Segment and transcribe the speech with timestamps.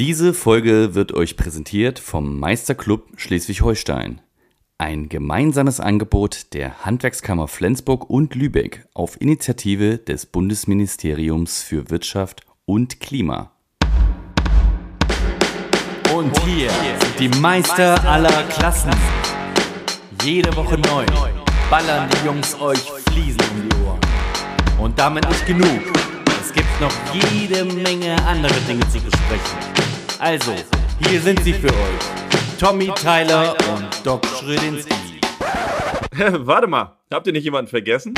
[0.00, 4.22] Diese Folge wird euch präsentiert vom Meisterclub Schleswig-Holstein.
[4.78, 12.98] Ein gemeinsames Angebot der Handwerkskammer Flensburg und Lübeck auf Initiative des Bundesministeriums für Wirtschaft und
[13.00, 13.52] Klima.
[16.14, 18.92] Und hier sind die Meister aller Klassen.
[20.24, 21.04] Jede Woche neu
[21.68, 24.00] ballern die Jungs euch Fliesen um die Ohren.
[24.78, 25.82] Und damit nicht genug.
[26.40, 29.89] Es gibt noch jede Menge andere Dinge zu besprechen.
[30.20, 30.54] Also,
[31.08, 32.58] hier sind sie für euch.
[32.58, 34.92] Tommy Tyler und Doc Schrödinski.
[36.46, 38.12] Warte mal, habt ihr nicht jemanden vergessen?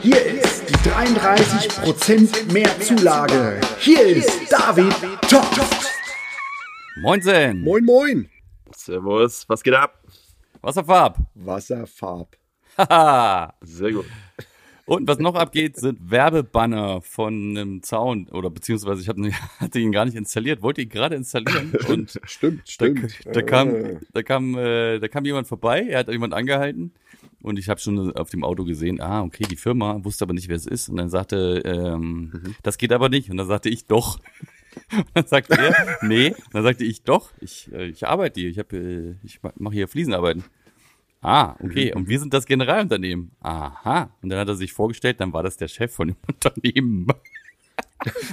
[0.00, 3.60] Hier ist die 33% mehr Zulage.
[3.80, 4.94] Hier ist David
[5.28, 5.92] Toft.
[7.02, 7.60] Moinsen.
[7.62, 8.30] Moin, moin.
[8.74, 10.02] Servus, was geht ab?
[10.62, 11.18] Wasserfarb.
[11.34, 12.34] Wasserfarb.
[12.78, 13.52] Haha.
[13.60, 14.06] Sehr gut.
[14.86, 19.16] Und was noch abgeht, sind Werbebanner von einem Zaun oder beziehungsweise ich hab,
[19.60, 23.18] hatte ihn gar nicht installiert, wollte ihn gerade installieren und Stimmt, da, stimmt.
[23.32, 26.92] da kam, Äh, da kam, äh, da kam jemand vorbei, er hat jemand angehalten
[27.40, 30.48] und ich habe schon auf dem Auto gesehen, ah okay, die Firma wusste aber nicht,
[30.48, 33.86] wer es ist und dann sagte, ähm, das geht aber nicht und dann sagte ich
[33.86, 34.18] doch.
[34.90, 38.50] Und dann sagte er, nee, und dann sagte ich doch, ich, äh, ich arbeite hier,
[38.50, 40.42] ich habe, äh, ich mache hier Fliesenarbeiten.
[41.24, 41.92] Ah, okay.
[41.94, 43.30] Und wir sind das Generalunternehmen.
[43.40, 44.10] Aha.
[44.22, 47.06] Und dann hat er sich vorgestellt, dann war das der Chef von dem Unternehmen.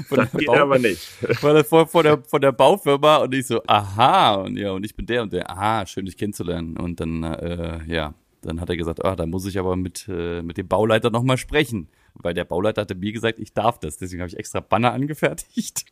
[0.07, 1.07] Von Das geht Bau- aber nicht.
[1.43, 4.83] War das vor, vor, der, von der Baufirma und ich so, aha, und ja, und
[4.85, 6.75] ich bin der und der, aha, schön dich kennenzulernen.
[6.77, 10.41] Und dann, äh, ja, dann hat er gesagt, ah, da muss ich aber mit, äh,
[10.41, 11.87] mit dem Bauleiter nochmal sprechen.
[12.15, 13.97] Weil der Bauleiter hatte mir gesagt, ich darf das.
[13.97, 15.85] Deswegen habe ich extra Banner angefertigt.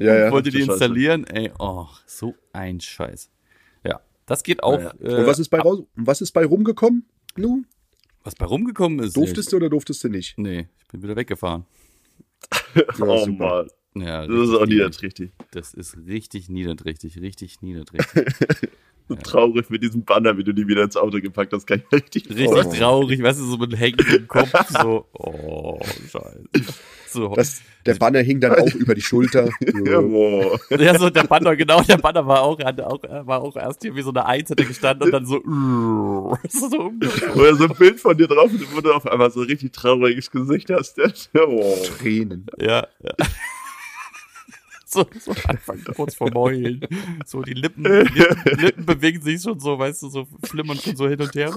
[0.00, 0.30] Ja, ja.
[0.30, 0.72] Wollte die Scheiße.
[0.72, 1.24] installieren.
[1.26, 3.30] Ey, oh, so ein Scheiß.
[4.28, 4.80] Ja, das geht auch.
[4.80, 7.06] Ja, Äh, Und was ist bei raus, was ist bei rumgekommen?
[7.36, 7.64] Nu,
[8.24, 9.16] was bei rumgekommen ist.
[9.16, 10.36] durftest du oder durftest du nicht?
[10.38, 11.64] Nee, ich bin wieder weggefahren.
[13.00, 13.66] oh super.
[13.94, 15.32] Mann, Ja, das ist auch richtig niederträchtig.
[15.50, 18.26] Das ist richtig niederträchtig, richtig niederträchtig.
[19.08, 21.92] So traurig mit diesem Banner, wie du die wieder ins Auto gepackt hast, kann ich
[21.92, 22.62] richtig Richtig Oh.
[22.74, 26.44] traurig, weißt du, so mit hängendem Kopf, so, oh, scheiße.
[27.10, 29.48] So, Das, der Banner hing dann auch über die Schulter.
[29.86, 30.60] Ja, wow.
[30.78, 33.94] ja, so der Banner, genau, der Banner war auch, hatte auch, war auch erst hier
[33.96, 35.36] wie so eine Eins hat er gestanden und dann so,
[36.50, 37.34] so, so umgekehrt.
[37.34, 40.30] Oder so ein Bild von dir drauf, wo du auf einmal so ein richtig trauriges
[40.30, 40.98] Gesicht hast.
[40.98, 41.08] Ja,
[41.46, 41.96] wow.
[41.98, 42.44] Tränen.
[42.60, 43.12] ja, ja.
[44.90, 46.80] So, so Anfang kurz vor Heulen.
[47.26, 50.96] So, die Lippen, die Lippen, Lippen bewegen sich schon so, weißt du, so flimmern schon
[50.96, 51.54] so hin und her.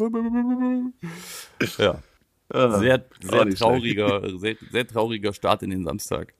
[1.77, 2.03] Ja.
[2.49, 6.33] Ah, Sehr, sehr nicht trauriger, sehr, sehr trauriger Start in den Samstag.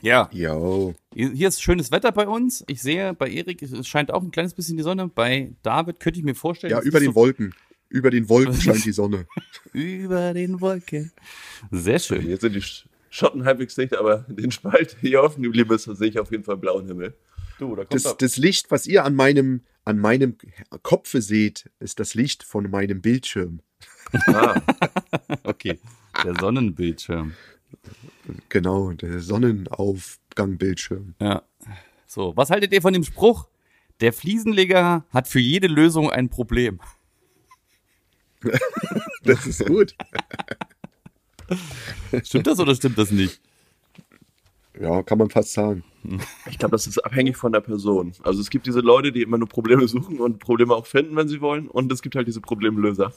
[0.00, 0.94] Ja, Jo.
[1.14, 2.64] hier ist schönes Wetter bei uns.
[2.66, 5.06] Ich sehe, bei Erik es scheint auch ein kleines bisschen die Sonne.
[5.06, 6.72] Bei David könnte ich mir vorstellen.
[6.72, 7.54] Ja, es über den Wolken.
[7.88, 9.26] Über den Wolken scheint die Sonne.
[9.72, 11.12] Über den Wolken.
[11.70, 12.28] Sehr schön.
[12.28, 12.64] Jetzt sind die
[13.12, 16.30] Sch- Schotten halbwegs dicht, aber den Spalt, der hier offen geblieben ist, sehe ich auf
[16.30, 17.14] jeden Fall blauen Himmel.
[17.58, 20.36] Du, da Das, das Licht, was ihr an meinem, an meinem
[20.82, 23.60] Kopfe seht, ist das Licht von meinem Bildschirm.
[24.26, 24.60] Ah,
[25.44, 25.78] Okay,
[26.24, 27.34] der Sonnenbildschirm.
[28.48, 31.14] Genau, der Sonnenaufgangbildschirm.
[31.20, 31.42] Ja.
[32.06, 33.48] So, was haltet ihr von dem Spruch?
[34.00, 36.80] Der Fliesenleger hat für jede Lösung ein Problem.
[39.24, 39.94] Das ist gut.
[42.24, 43.40] Stimmt das oder stimmt das nicht?
[44.80, 45.84] Ja, kann man fast sagen.
[46.50, 48.12] ich glaube, das ist abhängig von der Person.
[48.22, 51.28] Also es gibt diese Leute, die immer nur Probleme suchen und Probleme auch finden, wenn
[51.28, 51.68] sie wollen.
[51.68, 53.12] Und es gibt halt diese Problemlöser.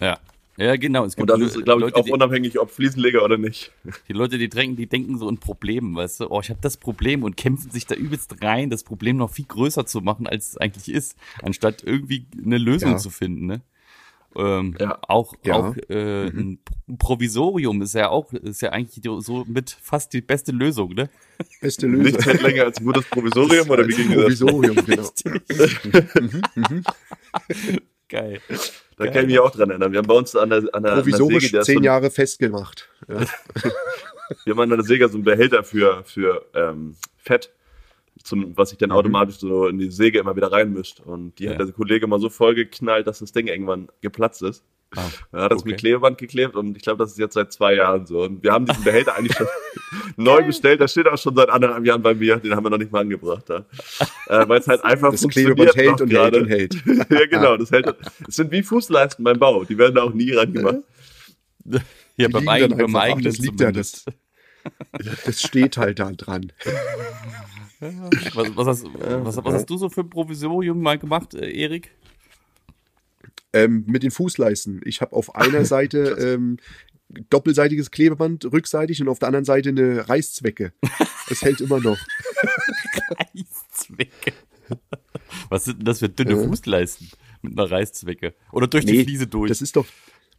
[0.00, 0.18] Ja.
[0.56, 1.04] Ja, genau.
[1.04, 3.38] Es Und gibt das Lö- ist, glaube ich, Leute, auch die, unabhängig, ob Fliesenleger oder
[3.38, 3.70] nicht.
[4.08, 6.76] die Leute, die denken, die denken so in Problemen, weißt du, oh, ich habe das
[6.76, 10.48] Problem und kämpfen sich da übelst rein, das Problem noch viel größer zu machen, als
[10.50, 12.96] es eigentlich ist, anstatt irgendwie eine Lösung Ja.
[12.96, 13.60] zu finden, ne?
[14.36, 14.98] Ähm, Ja.
[15.08, 15.54] Auch, Ja.
[15.54, 16.60] auch äh, ein
[16.98, 21.08] Provisorium ist ja auch, ist ja eigentlich so mit fast die beste Lösung, ne?
[21.60, 22.32] Beste Nichts Lösung.
[22.32, 24.16] hält länger als ein gutes Provisorium oder wie ging das?
[24.22, 25.08] Provisorium, genau.
[28.08, 28.40] Geil.
[28.96, 29.92] Da kann ich mich auch dran erinnern.
[29.92, 31.72] Wir haben bei uns an der, an der, an der Provisorisch Säge, der ist so
[31.72, 32.88] zehn ein- Jahre festgemacht.
[33.08, 33.20] Ja.
[34.44, 37.50] Wir haben an der Säge so einen Behälter für, für ähm, Fett,
[38.22, 41.00] zum, was sich dann automatisch so in die Säge immer wieder reinmischt.
[41.00, 41.52] Und die Ja.
[41.52, 44.64] hat der Kollege mal so vollgeknallt, dass das Ding irgendwann geplatzt ist.
[44.96, 45.70] Ah, Er hat das okay.
[45.72, 48.22] mit Klebeband geklebt und ich glaube, das ist jetzt seit zwei Jahren so.
[48.22, 49.46] Und wir haben diesen Behälter eigentlich schon
[50.16, 50.80] neu bestellt.
[50.80, 52.36] Der steht auch schon seit anderthalb Jahren bei mir.
[52.36, 53.44] Den haben wir noch nicht mal angebracht.
[53.50, 53.66] Da.
[54.28, 56.40] Äh, Weil es halt einfach Das funktioniert Klebeband hält und hält gerade.
[56.40, 56.74] und hält.
[57.10, 57.56] ja, genau.
[57.58, 57.94] Das hält.
[58.26, 59.64] Es sind wie Fußleisten beim Bau.
[59.64, 60.76] Die werden da auch nie reingemacht.
[62.16, 64.06] Ja, beim, eigen, beim eigenen das liegt ja, das,
[65.24, 66.52] das steht halt da dran.
[67.80, 71.92] Was, was, hast, was, was hast du so für ein Provisorium mal gemacht, äh, Erik?
[73.52, 74.80] Ähm, mit den Fußleisten.
[74.84, 76.56] Ich habe auf einer Seite ähm,
[77.30, 80.72] doppelseitiges Klebeband rückseitig und auf der anderen Seite eine Reißzwecke.
[81.28, 81.98] Das hält immer noch.
[83.10, 84.32] Reißzwecke.
[85.48, 86.48] Was sind denn das für dünne Ja.
[86.48, 87.10] Fußleisten
[87.42, 88.34] mit einer Reißzwecke?
[88.50, 89.48] Oder durch die Nee, Fliese durch?
[89.48, 89.86] Das ist doch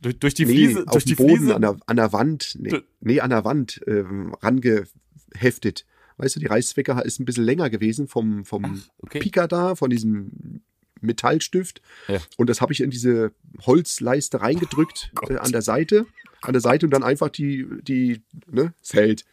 [0.02, 1.56] durch, durch die nee, Fliese, auf durch die Boden Fliese.
[1.56, 2.58] an der, an der Wand.
[2.60, 5.86] Nee, Du- nee an der Wand ähm, rangeheftet.
[6.18, 9.20] Weißt du, die Reißzwecke ist ein bisschen länger gewesen vom, vom okay.
[9.20, 10.62] Pika da, von diesem
[11.02, 11.82] Metallstift.
[12.08, 12.20] Ja.
[12.38, 13.32] Und das habe ich in diese
[13.66, 16.06] Holzleiste reingedrückt Oh äh, an der Seite.
[16.42, 19.26] An der Seite und dann einfach die, die, ne, hält.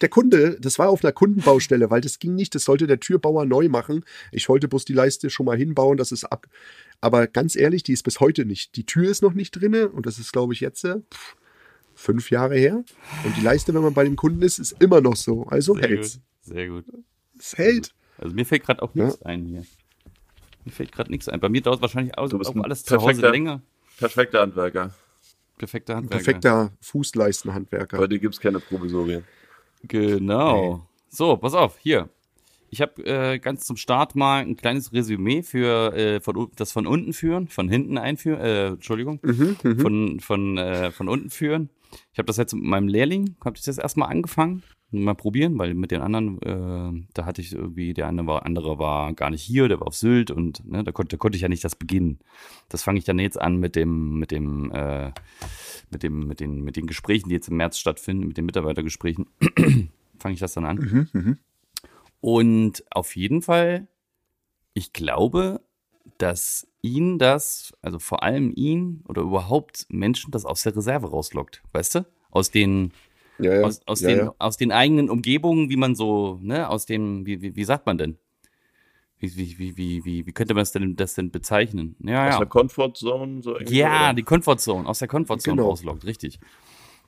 [0.00, 3.44] Der Kunde, das war auf einer Kundenbaustelle, weil das ging nicht, das sollte der Türbauer
[3.46, 4.04] neu machen.
[4.32, 6.46] Ich wollte bloß die Leiste schon mal hinbauen, dass es ab.
[7.00, 8.76] Aber ganz ehrlich, die ist bis heute nicht.
[8.76, 11.36] Die Tür ist noch nicht drinne und das ist, glaube ich, jetzt äh, pff,
[11.94, 12.84] fünf Jahre her.
[13.24, 15.44] Und die Leiste, wenn man bei dem Kunden ist, ist immer noch so.
[15.46, 16.14] Also Sehr hält's.
[16.14, 16.22] gut.
[16.42, 16.84] Sehr gut.
[17.38, 17.94] Es hält.
[18.18, 19.64] Also mir fällt gerade auch nichts ein hier.
[20.64, 21.40] Mir fällt gerade nichts ein.
[21.40, 23.62] Bei mir dauert wahrscheinlich auch, Du bist auch alles zu Hause perfekter- länger.
[23.98, 24.94] Perfekter Handwerker.
[25.60, 26.24] Perfekter Ein Handwerker.
[26.24, 27.98] perfekter Fußleistenhandwerker.
[27.98, 29.24] Bei dir gibt's keine Provisorien.
[29.82, 30.86] Genau.
[31.10, 32.08] So, pass auf, hier.
[32.70, 36.86] Ich habe äh, ganz zum Start mal ein kleines Resümee für äh, von, das von
[36.86, 39.80] unten führen, von hinten einführen, äh, Entschuldigung, Mhm, mhm.
[39.80, 41.68] von von äh, von unten führen.
[42.12, 45.74] Ich habe das jetzt mit meinem Lehrling, habe ich das erstmal angefangen, mal probieren, weil
[45.74, 49.42] mit den anderen, äh, da hatte ich irgendwie, der andere war, andere war gar nicht
[49.42, 51.76] hier, der war auf Sylt und ne, da konnte, da konnte ich ja nicht das
[51.76, 52.18] beginnen.
[52.68, 55.12] Das fange ich dann jetzt an mit dem, mit dem, äh,
[55.90, 59.26] mit dem, mit den, mit den Gesprächen, die jetzt im März stattfinden, mit den Mitarbeitergesprächen,
[60.18, 60.76] fange ich das dann an.
[60.76, 61.38] Mhm, mhm.
[62.20, 63.88] Und auf jeden Fall,
[64.74, 65.60] ich glaube,
[66.18, 71.62] dass ihn das, also vor allem ihn oder überhaupt Menschen das aus der Reserve rauslockt,
[71.72, 72.06] weißt du?
[72.30, 72.92] Aus den,
[73.44, 73.62] Ja, ja.
[73.62, 77.40] aus, aus ja, den, aus den eigenen Umgebungen, wie man so, ne, aus dem, wie,
[77.42, 78.18] wie, wie sagt man denn?
[79.18, 81.94] Wie, wie, wie, wie, wie, wie könnte man das denn, das denn bezeichnen?
[82.02, 84.14] Ja, Aus der Comfortzone so Ja, oder?
[84.14, 85.68] die Comfortzone, aus der Comfortzone Genau.
[85.68, 86.40] rauslockt, richtig.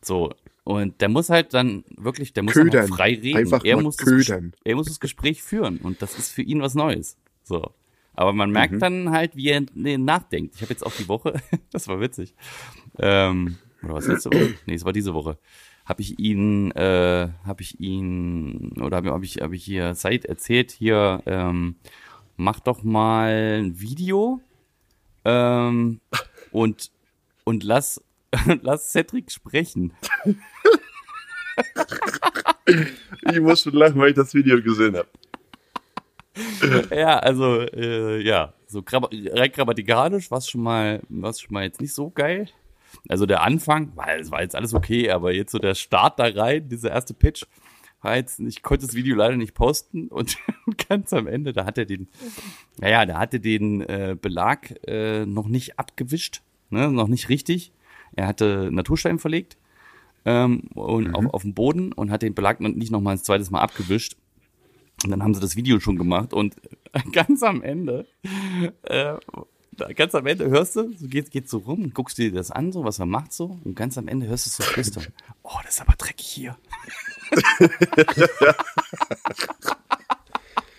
[0.03, 0.31] So,
[0.65, 2.91] und der muss halt dann wirklich, der muss Ködern.
[2.91, 3.39] auch frei reden.
[3.39, 4.29] Einfach er muss, das,
[4.65, 7.17] er muss das Gespräch führen und das ist für ihn was Neues.
[7.45, 7.71] So.
[8.15, 8.79] Aber man merkt Mhm.
[8.81, 10.55] dann halt, wie er nee, nachdenkt.
[10.57, 11.41] Ich habe jetzt auch die Woche,
[11.73, 12.35] das war witzig.
[12.99, 14.55] Ähm, oder was letzte Woche?
[14.67, 15.39] Nee, es war diese Woche.
[15.85, 20.25] Habe ich ihn, äh, habe ich ihn, oder habe hab ich, hab ich hier Said
[20.25, 21.77] erzählt, hier, ähm,
[22.37, 24.41] mach doch mal ein Video
[25.25, 26.01] ähm,
[26.53, 26.91] und,
[27.45, 28.03] und lass,
[28.63, 29.93] lass Cedric sprechen.
[33.31, 35.09] Ich muss schon lachen, weil ich das Video gesehen habe.
[36.91, 41.81] Ja, also, äh, ja, so rein grammatikalisch war es schon mal, war's schon mal jetzt
[41.81, 42.49] nicht so geil.
[43.09, 46.25] Also der Anfang, weil es war jetzt alles okay, aber jetzt so der Start da
[46.27, 47.45] rein, dieser erste Pitch,
[48.03, 50.37] war jetzt, ich konnte das Video leider nicht posten und
[50.89, 52.09] ganz am Ende, da hat er den,
[52.79, 57.73] naja, da hatte den äh, Belag äh, noch nicht abgewischt, ne, noch nicht richtig.
[58.15, 59.57] Er hatte Naturstein verlegt
[60.25, 63.19] ähm, und auf, auf dem Boden und hat den Belag noch nicht noch mal ein
[63.19, 64.17] zweites Mal abgewischt.
[65.05, 66.57] Und dann haben sie das Video schon gemacht und
[67.13, 68.07] ganz am Ende,
[68.83, 69.15] äh,
[69.95, 72.85] ganz am Ende hörst du, so geht, geht so rum, guckst dir das an, so
[72.85, 75.07] was er macht so und ganz am Ende hörst du so flüstern.
[75.45, 76.57] Oh, das ist aber dreckig hier.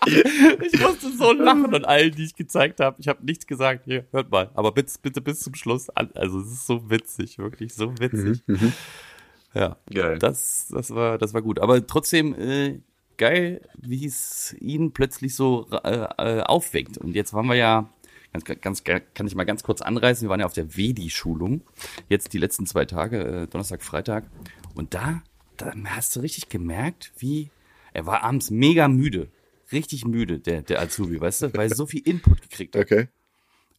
[0.06, 2.96] ich musste so lachen und allen, die ich gezeigt habe.
[2.98, 3.84] Ich habe nichts gesagt.
[3.84, 4.50] Hier, hört mal.
[4.54, 5.90] Aber bitte, bitte bis zum Schluss.
[5.90, 6.10] an.
[6.14, 8.42] Also es ist so witzig, wirklich so witzig.
[9.54, 9.76] Ja.
[9.92, 10.18] Geil.
[10.18, 11.60] Das, das war, das war gut.
[11.60, 12.80] Aber trotzdem äh,
[13.16, 16.98] geil, wie es ihn plötzlich so äh, äh, aufweckt.
[16.98, 17.88] Und jetzt waren wir ja,
[18.42, 21.62] ganz, ganz, kann ich mal ganz kurz anreißen, wir waren ja auf der Vedi-Schulung.
[22.08, 24.24] Jetzt die letzten zwei Tage, äh, Donnerstag, Freitag.
[24.74, 25.22] Und da,
[25.56, 27.50] da hast du richtig gemerkt, wie,
[27.92, 29.28] er war abends mega müde.
[29.70, 32.82] Richtig müde, der, der Azubi, weißt du, weil er so viel Input gekriegt hat.
[32.82, 33.08] Okay.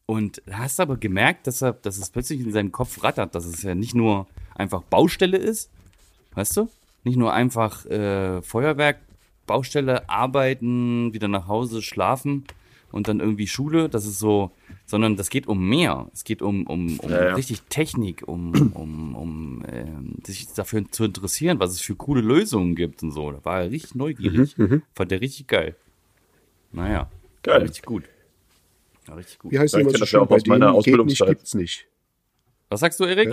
[0.06, 3.34] Und da hast du aber gemerkt, dass er, dass es plötzlich in seinem Kopf rattert,
[3.34, 5.70] dass es ja nicht nur einfach Baustelle ist,
[6.34, 6.68] weißt du?
[7.04, 9.00] Nicht nur einfach äh, Feuerwerk,
[9.46, 12.44] Baustelle, arbeiten, wieder nach Hause, schlafen
[12.96, 13.88] und dann irgendwie Schule.
[13.88, 14.50] Das ist so,
[14.86, 16.08] sondern das geht um mehr.
[16.12, 17.34] Es geht um, um, um Ja, ja.
[17.34, 22.74] richtig Technik, um, um, um ähm, sich dafür zu interessieren, was es für coole Lösungen
[22.74, 23.30] gibt und so.
[23.32, 24.56] Da war er richtig neugierig.
[24.94, 25.76] Fand der richtig geil.
[26.72, 27.10] Naja,
[27.42, 27.62] Geil.
[27.62, 28.04] richtig gut.
[29.06, 29.52] Ja, richtig gut.
[29.52, 30.18] Wie heißt Ja, immer so schön?
[30.18, 31.28] ja auch Bei aus meiner denen geht nicht, Ausbildungszeit.
[31.28, 31.86] gibt's nicht.
[32.68, 33.32] Was sagst du, Erik?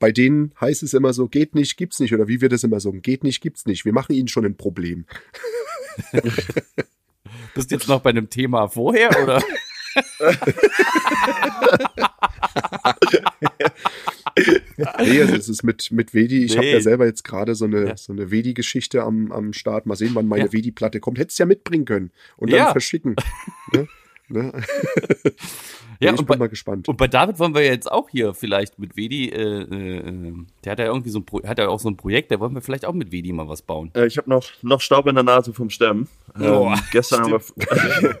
[0.00, 2.12] Bei denen heißt es immer so, geht nicht, gibt's nicht.
[2.14, 3.84] Oder wie wir das immer sagen, geht nicht, gibt's nicht.
[3.84, 5.04] Wir machen ihnen schon ein Problem.
[7.54, 9.42] Bist du jetzt noch bei einem Thema vorher oder?
[15.00, 16.74] Nee, also es ist mit, mit Wedi, ich habe Nee.
[16.74, 17.96] ja selber jetzt gerade so eine, Ja.
[17.96, 19.86] so eine Wedi-Geschichte am, am Start.
[19.86, 20.52] Mal sehen, wann meine Ja.
[20.52, 21.18] Wedi-Platte kommt.
[21.18, 22.70] Hättest ja mitbringen können und dann Ja.
[22.72, 23.16] verschicken.
[23.72, 23.88] ne?
[24.30, 24.52] Ne?
[26.00, 26.88] Ja, ich und bin bei, mal gespannt.
[26.88, 30.32] und bei David wollen wir jetzt auch hier vielleicht mit Wedi, äh, äh,
[30.62, 32.54] der hat ja irgendwie so ein Pro hat ja auch so ein Projekt, da wollen
[32.54, 33.90] wir vielleicht auch mit Wedi mal was bauen.
[33.94, 36.06] Äh, ich habe noch, noch Staub in der Nase vom Stemmen.
[36.38, 38.20] Ähm, Oh, gestern haben wir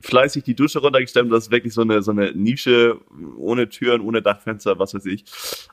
[0.00, 1.30] fleißig die Dusche runtergestemmt.
[1.30, 2.98] Das ist wirklich so eine, so eine Nische
[3.36, 5.24] ohne Türen, ohne Dachfenster, was weiß ich.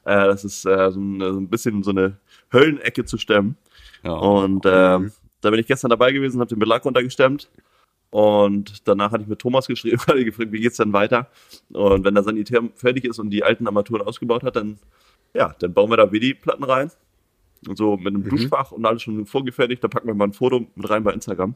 [0.04, 2.18] Äh, das ist äh, so, ein, so ein bisschen so eine
[2.52, 3.56] Höllenecke zu stemmen.
[4.04, 4.14] Ja.
[4.14, 7.50] Und ähm, da bin ich gestern dabei gewesen, habe den Belag runtergestemmt.
[8.16, 11.28] Und danach hatte ich mit Thomas geschrieben, weil ich gefragt, wie geht's dann weiter?
[11.74, 14.78] Und wenn der Sanitär fertig ist und die alten Armaturen ausgebaut hat, dann,
[15.34, 16.92] ja, dann bauen wir da WD-Platten rein.
[17.68, 19.84] Und so mit einem Duschfach und alles schon vorgefertigt.
[19.84, 21.56] Da packen wir mal ein Foto mit rein bei Instagram.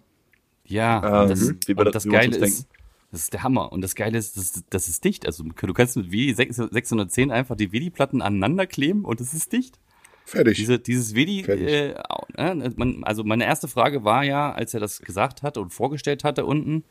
[0.65, 2.65] Ja, Ähm, das, wie wir das- das wie Geile ist, denken.
[3.11, 3.71] das ist der Hammer.
[3.71, 5.25] Und das Geile ist, das, das ist dicht.
[5.25, 9.79] Also du kannst mit Wedi 610 einfach die Wedi-Platten aneinander kleben und es ist dicht.
[10.29, 10.57] Fertig.
[10.57, 11.67] Diese, dieses Wedi, Fertig.
[11.67, 16.23] äh, man, also meine erste Frage war ja, als er das gesagt hatte und vorgestellt
[16.23, 16.83] hatte unten,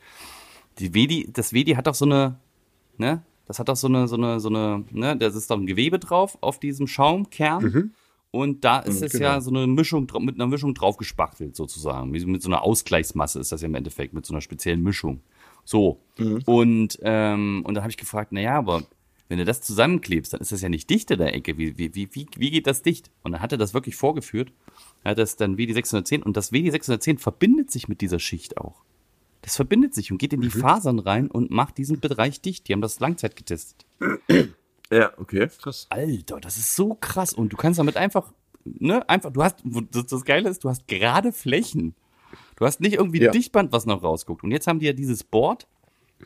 [0.79, 2.39] die Wedi, das Wedi hat doch so eine,
[2.97, 5.67] ne, das hat doch so eine, so eine, so eine, ne, das ist doch ein
[5.67, 7.93] Gewebe drauf auf diesem Schaumkern.
[8.31, 9.41] Und da ist es ja genau.
[9.41, 12.11] so eine Mischung, mit einer Mischung drauf gespachtelt sozusagen.
[12.11, 15.23] Mit so einer Ausgleichsmasse ist das ja im Endeffekt, mit so einer speziellen Mischung.
[15.65, 16.01] So.
[16.45, 18.83] Und, ähm, und dann habe ich gefragt, na ja, aber
[19.29, 21.59] wenn du das zusammenklebst, dann ist das ja nicht dicht in der Ecke.
[21.59, 23.11] Wie, wie, wie, wie, wie geht das dicht?
[23.23, 24.53] Und dann hat er das wirklich vorgeführt.
[25.05, 28.57] Er hat das dann WD 610 und das WD 610 verbindet sich mit dieser Schicht
[28.57, 28.83] auch.
[29.43, 32.69] Das verbindet sich und geht in die Fasern rein und macht diesen Bereich dicht.
[32.69, 33.87] Die haben das Langzeit getestet.
[34.91, 35.49] Ja, okay.
[35.61, 35.87] Krass.
[35.91, 37.35] Alter, das ist so krass.
[37.35, 38.33] Und du kannst damit einfach,
[38.65, 39.57] ne, einfach, du hast,
[39.91, 41.95] das, das Geile ist, du hast gerade Flächen.
[42.57, 43.31] Du hast nicht irgendwie Ja.
[43.31, 44.43] Dichtband, was noch rausguckt.
[44.45, 45.67] Und jetzt haben die ja dieses Board,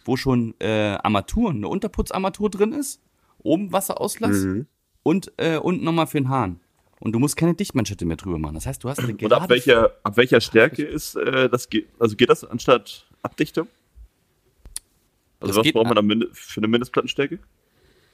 [0.05, 3.01] wo schon äh, Armaturen, eine Unterputzarmatur drin ist,
[3.43, 4.47] oben Wasserauslass
[5.03, 6.61] und äh, unten nochmal für den Hahn.
[7.01, 8.55] Und du musst keine Dichtmanschette mehr drüber machen.
[8.55, 11.69] Das heißt, du hast eine Und ab gerade welcher, ab welcher Stärke ist äh, das?
[11.99, 13.67] Also geht das anstatt Abdichtung?
[15.41, 17.41] Also Das was braucht man an- dann für eine Mindestplattenstärke?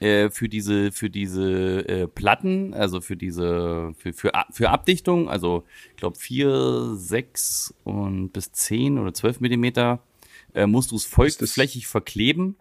[0.01, 5.65] äh, für diese für diese äh, Platten, also für diese für für, für Abdichtung, also
[5.91, 10.01] ich glaube vier, sechs und bis zehn oder zwölf Millimeter
[10.55, 12.57] äh, musst du es feuchtflächig verkleben.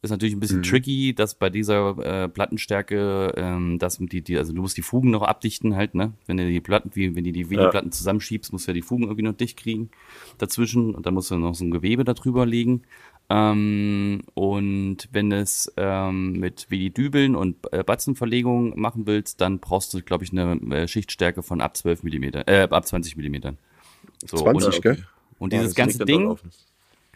[0.00, 4.52] Ist natürlich ein bisschen tricky, dass bei dieser äh, Plattenstärke, ähm, dass die, die, also
[4.52, 6.12] du musst die Fugen noch abdichten halt, ne?
[6.26, 9.04] Wenn du die Platten, wie, wenn du die Videoplatten zusammenschiebst, musst du ja die Fugen
[9.04, 9.90] irgendwie noch dicht kriegen
[10.38, 12.82] dazwischen und dann musst du noch so ein Gewebe darüber legen.
[13.28, 19.58] Ähm, und wenn es ähm, mit wie die Dübeln und äh, Batzenverlegung machen willst, dann
[19.58, 23.58] brauchst du, glaube ich, eine äh, Schichtstärke von ab 12 Millimeter, äh, ab 20 Millimetern.
[24.24, 25.06] So, 20, und, gell?
[25.40, 26.38] und Ja, dieses das ganze Ding.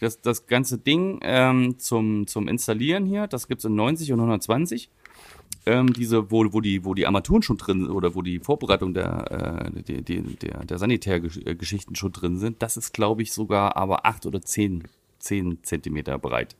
[0.03, 4.91] Das, das ganze Ding ähm, zum, zum Installieren hier, das gibt's in 90 und 120.
[5.65, 9.71] Ähm, diese, wo, wo, die, wo die Armaturen schon drin oder wo die Vorbereitung der,
[9.71, 14.05] äh, die, die, der, der Sanitärgeschichten schon drin sind, das ist, glaube ich, sogar aber
[14.05, 14.89] 8 oder 10,
[15.21, 16.57] 10 Zentimeter breit.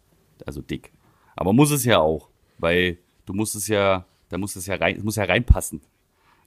[0.47, 0.93] Also dick.
[1.35, 4.99] Aber muss es ja auch, weil du musst es ja, da muss es ja rein,
[4.99, 5.81] es muss ja reinpassen.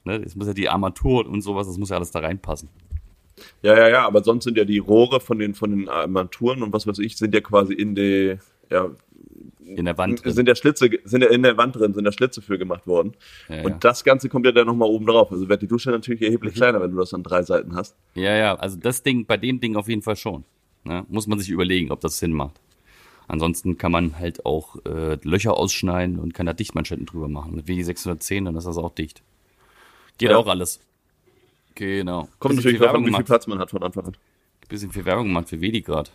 [0.05, 0.15] Ne?
[0.23, 2.69] Es muss ja die Armatur und sowas, das muss ja alles da reinpassen.
[3.61, 6.71] Ja, ja, ja, aber sonst sind ja die Rohre von den, von den Armaturen und
[6.73, 8.37] was weiß ich, sind ja quasi in die,
[8.71, 8.89] ja,
[9.65, 10.31] In der Wand drin.
[10.33, 13.13] sind ja Schlitze, sind ja in der Wand drin, sind ja Schlitze für gemacht worden.
[13.49, 13.77] Ja, und ja.
[13.79, 15.31] das Ganze kommt ja dann nochmal oben drauf.
[15.31, 17.95] Also wird die Dusche natürlich erheblich kleiner, wenn du das an drei Seiten hast.
[18.13, 20.45] Ja, ja, also das Ding, bei dem Ding auf jeden Fall schon.
[20.83, 21.05] Ne?
[21.09, 22.61] Muss man sich überlegen, ob das Sinn macht.
[23.27, 27.55] Ansonsten kann man halt auch äh, Löcher ausschneiden und kann da Dichtmanschetten drüber machen.
[27.55, 29.23] Mit WD 610, dann ist das auch dicht.
[30.19, 30.37] Geht Ja.
[30.37, 30.79] auch alles.
[31.75, 32.27] Genau.
[32.39, 33.23] Kommt natürlich drauf an, wie viel.
[33.23, 34.17] Platz man hat von Anfang an.
[34.67, 36.09] Bisschen viel Werbung gemacht für WD gerade.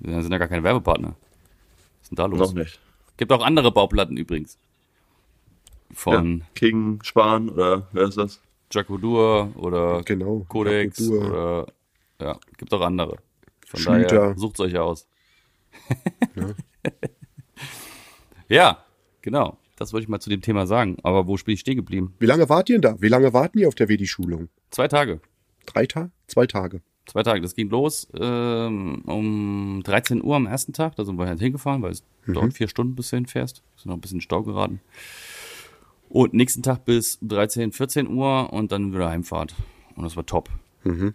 [0.00, 1.08] Wir sind ja gar keine Werbepartner.
[1.10, 2.38] Was ist denn da los?
[2.40, 2.80] Noch nicht.
[3.16, 4.58] Gibt auch andere Bauplatten übrigens.
[5.92, 6.44] Von Ja.
[6.54, 8.40] King, Spahn oder wer ist das?
[8.72, 10.44] Jacodur oder Genau.
[10.48, 11.26] Codex Jacodur.
[11.28, 11.66] oder
[12.26, 13.18] ja, gibt auch andere.
[13.66, 14.16] Von Schlüter.
[14.16, 15.06] daher sucht euch aus.
[18.48, 18.84] Ja.
[19.22, 19.56] genau.
[19.76, 20.96] Das wollte ich mal zu dem Thema sagen.
[21.02, 22.14] Aber wo bin ich stehen geblieben?
[22.18, 23.00] Wie lange wart ihr denn da?
[23.00, 24.48] Wie lange warten ihr auf der WD-Schulung?
[24.70, 25.20] Zwei Tage.
[25.66, 26.10] Drei Tage?
[26.26, 26.82] Zwei Tage.
[27.06, 27.40] Zwei Tage.
[27.40, 30.94] Das ging los ähm, um 13 Uhr am ersten Tag.
[30.96, 33.62] Da sind wir halt hingefahren, weil es dauert vier Stunden, bis du hinfährst.
[33.76, 34.80] Sind noch ein bisschen in Stau geraten.
[36.08, 39.54] Und nächsten Tag bis 13, 14 Uhr und dann wieder Heimfahrt.
[39.96, 40.50] Und das war top.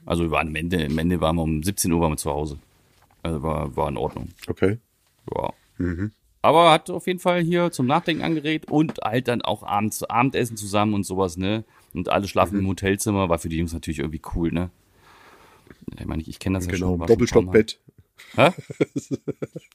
[0.06, 2.32] Also wir waren am Ende, am Ende waren wir um 17 Uhr waren wir zu
[2.32, 2.58] Hause.
[3.22, 4.30] Also war, war in Ordnung.
[4.48, 4.78] Okay.
[5.36, 5.54] Ja.
[6.48, 10.56] Aber hat auf jeden Fall hier zum Nachdenken angeregt und halt dann auch abends Abendessen
[10.56, 11.66] zusammen und sowas, ne?
[11.94, 14.70] Und alle schlafen im Hotelzimmer, war für die Jungs natürlich irgendwie cool, ne?
[16.00, 16.92] Ich meine, ich, ich kenne das ja Genau.
[16.92, 17.00] schon.
[17.02, 17.64] war schon Mal.
[17.66, 17.80] Doppelstockbett.
[18.36, 18.52] Hä?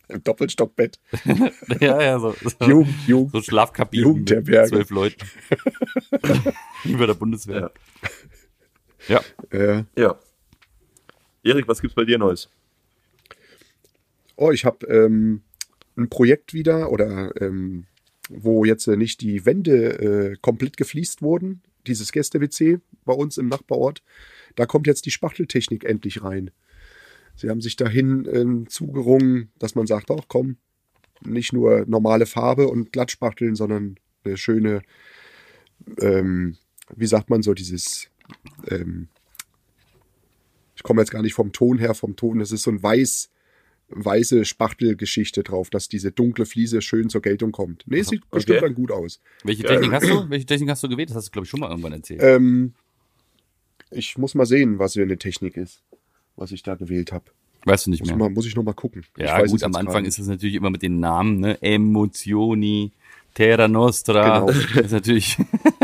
[0.09, 0.99] Im Doppelstockbett.
[1.81, 3.33] Ja, ja, so, so, Jugend, Jugend.
[3.33, 4.69] so Schlafkabinen mit Jugendherberge.
[4.71, 5.27] zwölf Leuten.
[6.85, 7.71] Wie bei der Bundeswehr.
[9.09, 9.21] Ja.
[9.51, 10.19] Äh, Ja.
[11.45, 12.49] Erik, was gibt's bei dir Neues?
[14.37, 15.43] Oh, ich habe ähm,
[15.97, 17.87] ein Projekt wieder oder ähm,
[18.29, 23.49] wo jetzt äh, nicht die Wände äh, komplett gefliest wurden, dieses Gäste-WC bei uns im
[23.49, 24.03] Nachbarort.
[24.55, 26.51] Da kommt jetzt die Spachteltechnik endlich rein.
[27.35, 30.57] Sie haben sich dahin äh, zugerungen, dass man sagt, auch komm,
[31.25, 34.83] nicht nur normale Farbe und Glattspachteln, sondern eine schöne,
[35.99, 36.57] ähm,
[36.95, 38.09] wie sagt man so, dieses,
[38.69, 39.09] ähm,
[40.77, 43.31] ich komme jetzt gar nicht vom Ton her, vom Ton, es ist so ein weiß,
[43.95, 47.85] weiße Spachtelgeschichte drauf, dass diese dunkle Fliese schön zur Geltung kommt.
[47.87, 48.37] Nee, sieht Okay.
[48.37, 49.21] bestimmt dann gut aus.
[49.45, 50.25] Welche Technik hast du?
[50.31, 51.11] Welche Technik hast du gewählt?
[51.11, 52.21] Das hast du, glaube ich, schon mal irgendwann erzählt.
[52.23, 52.73] Ähm,
[53.91, 55.83] ich muss mal sehen, was für eine Technik ist,
[56.37, 57.25] was ich da gewählt habe.
[57.67, 58.17] weißt du nicht Muss, mehr.
[58.19, 59.05] mal, muss ich noch mal gucken.
[59.19, 61.61] Ja, gut, am Anfang ist es natürlich immer mit den Namen, ne?
[61.63, 62.93] Emozioni,
[63.35, 64.41] Terra Nostra.
[64.41, 64.47] Genau.
[64.75, 65.37] Das ist natürlich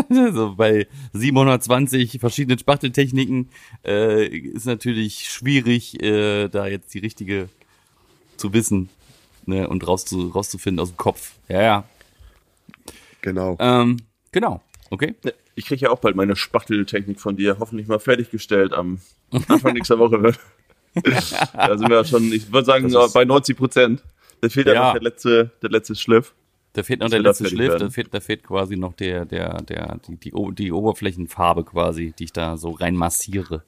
[0.32, 3.48] so bei 720 verschiedenen Spachteltechniken
[3.84, 7.48] äh, ist natürlich schwierig, äh, da jetzt die richtige
[8.38, 8.88] zu wissen
[9.47, 9.68] ne?
[9.68, 11.33] und rauszu, rauszufinden aus dem Kopf.
[11.49, 11.85] Ja, ja.
[13.21, 13.57] Genau.
[13.61, 13.99] Ähm,
[14.33, 14.62] genau.
[14.90, 15.14] Okay.
[15.54, 19.00] Ich kriege ja auch bald meine Spachteltechnik von dir hoffentlich mal fertiggestellt am
[19.49, 20.33] Anfang nächster Woche.
[20.95, 24.02] da sind wir ja schon, ich würde sagen, bei 90 Prozent.
[24.40, 24.83] Da fehlt ja, Ja.
[24.87, 26.33] noch der letzte, der letzte Schliff.
[26.75, 29.99] Da fehlt noch der letzte Schliff, da fehlt, da fehlt quasi noch der, der, der,
[30.07, 33.62] die, die, die Oberflächenfarbe quasi, die ich da so rein massiere.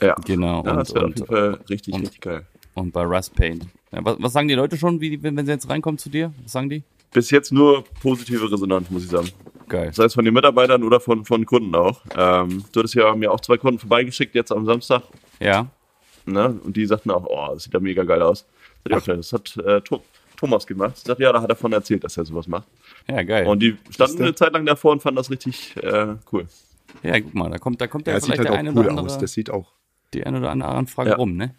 [0.00, 0.64] Ja, Genau.
[0.64, 2.46] ja und, das wäre auf jeden Fall richtig, und- richtig geil.
[2.74, 3.66] Und bei Rust Paint.
[3.92, 6.32] Ja, was, was sagen die Leute schon, wie, wenn, wenn sie jetzt reinkommen zu dir?
[6.42, 6.82] Was sagen die?
[7.12, 9.28] Bis jetzt nur positive Resonanz, muss ich sagen.
[9.68, 9.92] Geil.
[9.94, 12.00] Sei es von den Mitarbeitern oder von, von Kunden auch.
[12.16, 15.02] Ähm, du hattest ja mir auch zwei Kunden vorbeigeschickt jetzt am Samstag.
[15.40, 15.68] Ja.
[16.26, 16.58] Ne?
[16.64, 18.44] Und die sagten auch, oh, das sieht ja mega geil aus.
[18.84, 20.02] Das hat äh, Tho-
[20.36, 20.94] Thomas gemacht.
[20.98, 22.66] Ich dachte, ja, da hat er davon erzählt, dass er sowas macht.
[23.08, 23.46] Ja, geil.
[23.46, 26.46] Und die standen eine Zeit lang davor und fanden das richtig äh, cool.
[27.02, 28.90] ja, guck mal, da kommt, da kommt ja, Ja, vielleicht halt der eine cool oder
[28.90, 29.18] andere, aus.
[29.18, 29.72] Das sieht auch.
[30.12, 31.16] die eine oder andere Anfrage Ja.
[31.16, 31.54] rum, ne?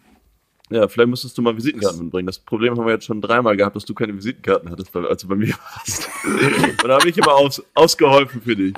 [0.68, 2.26] Ja, vielleicht müsstest du mal Visitenkarten mitbringen.
[2.26, 5.28] Das Problem haben wir jetzt schon dreimal gehabt, dass du keine Visitenkarten hattest, als du
[5.28, 6.08] bei mir warst.
[6.24, 8.74] und da habe ich immer aus, ausgeholfen für dich.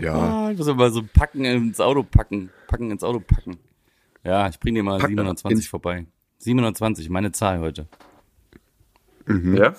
[0.00, 2.50] Ja, Ah, ich muss mal so packen ins Auto packen.
[2.68, 3.58] Packen ins Auto packen.
[4.24, 6.06] Ja, ich bring dir mal Packen 720 ins- vorbei.
[6.38, 7.86] 720, meine Zahl heute.
[9.26, 9.56] Mhm.
[9.56, 9.74] Ja?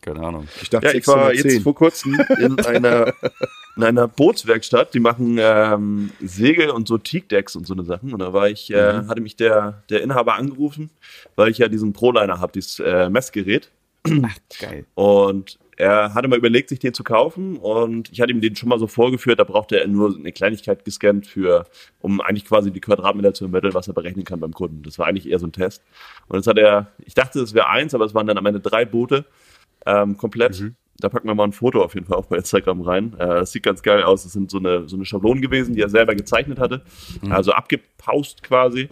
[0.00, 0.48] Keine Ahnung.
[0.62, 1.50] ich dachte Ja, ich war 610.
[1.50, 3.12] jetzt vor kurzem in einer,
[3.78, 4.92] in einer Bootswerkstatt.
[4.92, 8.12] Die machen ähm, Segel und so Teakdecks und so eine Sachen.
[8.12, 10.90] Und da war ich, äh, hatte mich der, der Inhaber angerufen,
[11.36, 13.70] weil ich ja diesen Proliner habe, dieses äh, Messgerät.
[14.60, 14.84] Geil.
[14.94, 18.68] Und er hatte mal überlegt, sich den zu kaufen und ich hatte ihm den schon
[18.68, 21.66] mal so vorgeführt, da brauchte er nur eine Kleinigkeit gescannt für,
[22.00, 24.82] um eigentlich quasi die Quadratmeter zu ermitteln, was er berechnen kann beim Kunden.
[24.82, 25.84] Das war eigentlich eher so ein Test.
[26.26, 28.58] Und jetzt hat er, ich dachte, es wäre eins, aber es waren dann am Ende
[28.58, 29.24] drei Boote,
[29.86, 30.56] ähm, komplett.
[31.00, 33.14] Da packen wir mal ein Foto auf jeden Fall auch bei Instagram rein.
[33.18, 34.24] Äh, das sieht ganz geil aus.
[34.24, 36.82] Das sind so eine, so eine Schablonen gewesen, die er selber gezeichnet hatte.
[37.30, 38.88] Also abgepaust quasi.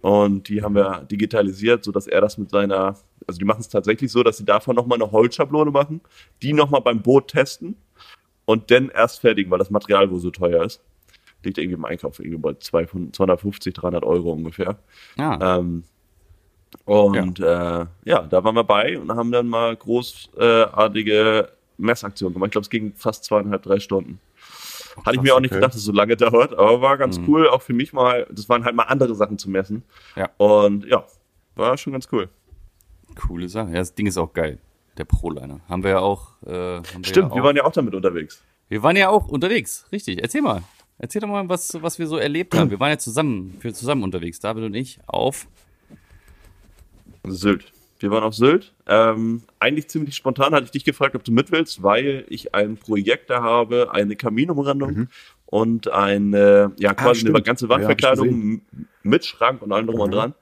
[0.00, 2.94] Und die haben wir digitalisiert, sodass er das mit seiner,
[3.26, 6.00] also die machen es tatsächlich so, dass sie davon nochmal eine Holzschablone machen,
[6.42, 7.74] die nochmal beim Boot testen
[8.44, 10.80] und dann erst fertigen, weil das Material wohl so teuer ist.
[11.42, 14.78] Liegt irgendwie im Einkauf irgendwie bei 250, 300 Euro ungefähr.
[15.18, 15.82] Ah, Ähm,
[16.84, 17.82] und ja.
[17.82, 22.48] Äh, ja, da waren wir bei und haben dann mal großartige Messaktionen gemacht.
[22.48, 24.20] Ich glaube, es ging fast zweieinhalb, drei Stunden.
[25.04, 25.60] Hatte ich mir auch nicht okay.
[25.60, 28.26] gedacht, dass es so lange dauert, aber war ganz cool, auch für mich mal.
[28.30, 29.84] Das waren halt mal andere Sachen zu messen.
[30.16, 30.30] Ja.
[30.38, 31.04] Und ja,
[31.54, 32.28] war schon ganz cool.
[33.14, 33.70] coole Sache.
[33.70, 34.58] Ja, das Ding ist auch geil.
[34.96, 35.60] Der Proliner.
[35.68, 36.32] Haben wir ja auch.
[36.44, 37.36] Äh, wir Stimmt, ja auch.
[37.36, 38.42] wir waren ja auch damit unterwegs.
[38.68, 40.20] Wir waren ja auch unterwegs, richtig.
[40.20, 40.62] Erzähl mal.
[40.98, 42.70] Erzähl doch mal, was, was wir so erlebt haben.
[42.70, 45.46] Wir waren ja zusammen, für zusammen unterwegs, David und ich, auf.
[47.30, 47.72] Sylt.
[48.00, 48.72] Wir waren auf Sylt.
[48.86, 52.76] Ähm, eigentlich ziemlich spontan hatte ich dich gefragt, ob du mit willst, weil ich ein
[52.76, 55.08] Projekt da habe, eine Kaminumrandung
[55.46, 57.44] und eine, ja, quasi eine stimmt.
[57.44, 58.62] ganze Ja, Wandverkleidung m-
[59.02, 60.34] mit Schrank und allem drum und dran.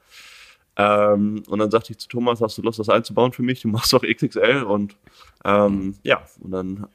[0.79, 3.63] Ähm, und dann sagte ich zu Thomas, hast du Lust, das einzubauen für mich?
[3.63, 4.95] Du machst doch XXL und
[5.45, 6.87] ähm, ja, und dann,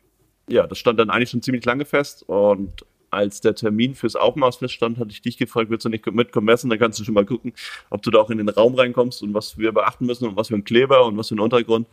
[0.47, 4.58] ja, das stand dann eigentlich schon ziemlich lange fest und als der Termin fürs Aufmaß
[4.58, 6.69] feststand, hatte ich dich gefragt, willst du nicht mitkommen messen?
[6.69, 7.54] Dann kannst du schon mal gucken,
[7.89, 10.47] ob du da auch in den Raum reinkommst und was wir beachten müssen und was
[10.47, 11.88] für ein Kleber und was für ein Untergrund.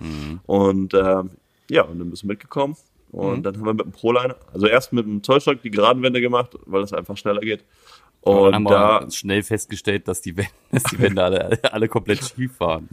[0.46, 1.30] Und ähm,
[1.70, 2.76] ja, und dann bist du mitgekommen.
[3.10, 6.20] Und dann haben wir mit dem Proliner, also erst mit dem Zollstock die geraden Wände
[6.20, 7.64] gemacht, weil das einfach schneller geht.
[8.20, 12.22] Und haben da, wir schnell festgestellt, dass die Wände, dass die Wände alle, alle komplett
[12.24, 12.88] schief waren.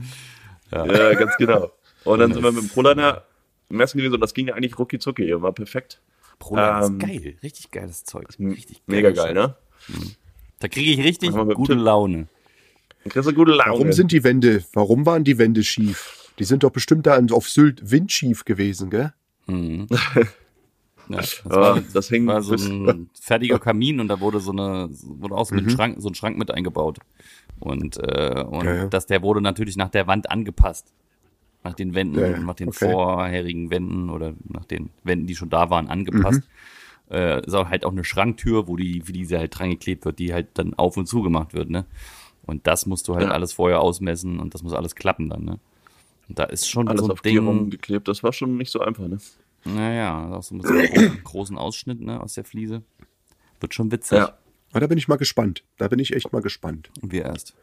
[0.72, 1.72] ja, ganz genau.
[2.06, 3.24] Und dann sind wir mit dem Proliner
[3.70, 6.00] messen gewesen und das ging ja eigentlich rucki zucki war perfekt.
[6.40, 7.36] Proliner Ähm, ist geil.
[7.44, 8.28] Richtig geiles Zeug.
[8.40, 9.56] Richtig Mega geil, ne?
[10.60, 11.82] Da kriege ich richtig gute Tipp.
[11.84, 12.28] Laune.
[13.04, 13.72] Dann kriegst du gute Laune.
[13.72, 16.32] Warum sind die Wände, warum waren die Wände schief?
[16.40, 19.14] Die sind doch bestimmt da auf Sylt windschief gewesen, gell?
[19.48, 19.88] Mhm.
[21.08, 24.52] Ja, das Ja, war, das hing war so ein fertiger Kamin und da wurde so
[24.52, 25.70] eine, wurde auch so, Mhm.
[25.70, 26.98] Schrank, so ein Schrank mit eingebaut.
[27.60, 28.88] Und, äh, und Ja, ja.
[28.88, 30.92] das, der wurde natürlich nach der Wand angepasst.
[31.66, 32.90] Nach den Wänden, Ja, nach den okay.
[32.92, 36.42] vorherigen Wänden oder nach den Wänden, die schon da waren, angepasst.
[37.10, 37.14] Mhm.
[37.16, 40.18] Äh, ist auch halt auch eine Schranktür, wo die, wie diese halt dran geklebt wird,
[40.20, 41.86] die halt dann auf und zu gemacht wird, ne?
[42.48, 43.32] Und das musst du halt Ja.
[43.32, 45.60] alles vorher ausmessen und das muss alles klappen dann, ne?
[46.30, 48.08] Und da ist schon Alles so ein auf Ding, geklebt.
[48.08, 49.18] Das war schon nicht so einfach, ne?
[49.66, 52.84] naja, auch so mit so einem großen, großen Ausschnitt, ne, aus der Fliese.
[53.60, 54.18] Wird schon witzig.
[54.20, 54.38] Ja.
[54.72, 55.64] Aber da bin ich mal gespannt.
[55.78, 57.56] Da bin ich echt mal gespannt, Und wir erst.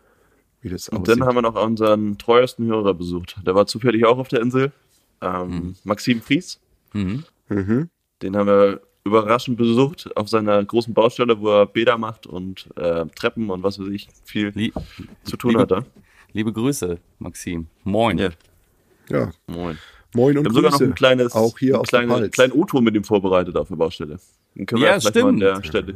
[0.63, 1.21] Wie das Und aussieht.
[1.21, 3.37] dann haben wir noch unseren treuesten Hörer besucht.
[3.47, 4.73] Der war zufällig auch auf der Insel.
[5.21, 6.59] Ähm, Maxim Fries.
[6.93, 7.25] Mhm.
[7.49, 7.89] mhm.
[8.23, 13.05] Den haben wir überraschend besucht auf seiner großen Baustelle, wo er Bäder macht und äh,
[13.17, 14.73] Treppen und was weiß ich, viel Lie
[15.25, 15.85] zu tun liebe, hat da.
[16.33, 17.67] Liebe Grüße, Maxim.
[17.83, 18.19] Moin.
[18.19, 18.31] Ja,
[19.11, 19.77] Ja, moin.
[20.15, 20.91] moin Wir und haben sogar noch Grüße.
[20.91, 24.21] ein kleines, auch hier ein kleine, kleinen O-Ton mit ihm vorbereitet auf der Baustelle.
[24.55, 25.43] Den können wir Ja, vielleicht mal an stimmt.
[25.43, 25.95] der Stelle,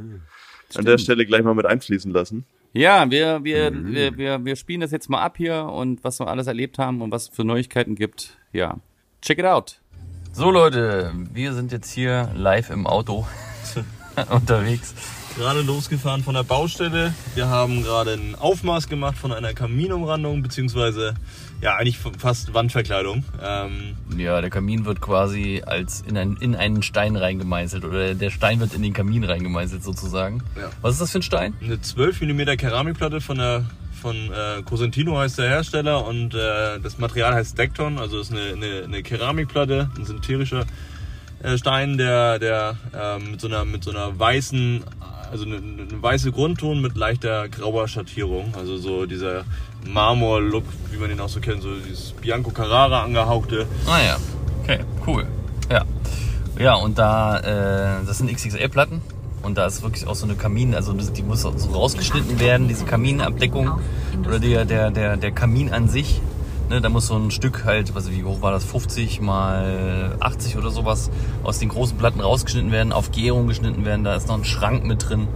[0.75, 2.45] an der Stelle gleich mal mit einfließen lassen.
[2.77, 3.95] Ja, wir, wir, Mhm.
[3.95, 7.01] wir, wir, wir spielen das jetzt mal ab hier und was wir alles erlebt haben
[7.01, 8.37] und was es für Neuigkeiten gibt.
[8.53, 8.77] Ja,
[9.23, 9.81] check it out.
[10.33, 13.27] So Leute, wir sind jetzt hier live im Auto
[14.31, 14.95] unterwegs.
[15.39, 17.15] gerade losgefahren von der Baustelle.
[17.35, 21.15] Wir haben gerade ein Aufmaß gemacht von einer Kaminumrandung, beziehungsweise
[21.61, 23.25] ja eigentlich fast Wandverkleidung.
[23.42, 28.31] Ähm, Ja, der Kamin wird quasi als in, ein, in einen Stein reingemeißelt oder der
[28.31, 30.42] Stein wird in den Kamin reingemeißelt sozusagen.
[30.57, 30.71] Ja.
[30.83, 31.55] Was ist das für ein Stein?
[31.62, 33.64] eine 12 mm Keramikplatte von der
[34.01, 38.53] von äh, Cosentino heißt der Hersteller und äh, das Material heißt Dekton, also ist eine,
[38.53, 40.66] eine, eine Keramikplatte, ein synthetischer
[41.42, 44.85] äh, Stein, der, der äh, mit so einer mit so einer weißen,
[45.31, 49.45] also eine, eine weiße Grundton mit leichter grauer Schattierung, also so dieser
[49.87, 53.67] Marmor-Look, wie man den auch so kennt, so dieses Bianco Carrara angehauchte.
[53.87, 54.17] Ah ja,
[54.62, 55.27] okay, cool.
[55.71, 55.85] Ja,
[56.59, 59.01] ja und da, äh, das sind XXL-Platten
[59.43, 62.85] und da ist wirklich auch so eine Kamin, also die muss so rausgeschnitten werden, diese
[62.85, 63.81] Kaminabdeckung
[64.27, 66.21] oder der, der, der, der Kamin an sich.
[66.69, 70.57] Ne, da muss so ein Stück halt, was, wie hoch war das, 50 mal 80
[70.57, 71.11] oder sowas,
[71.45, 74.03] aus den großen Platten rausgeschnitten werden, auf Gärung geschnitten werden.
[74.03, 75.29] Da ist noch ein Schrank mit drin,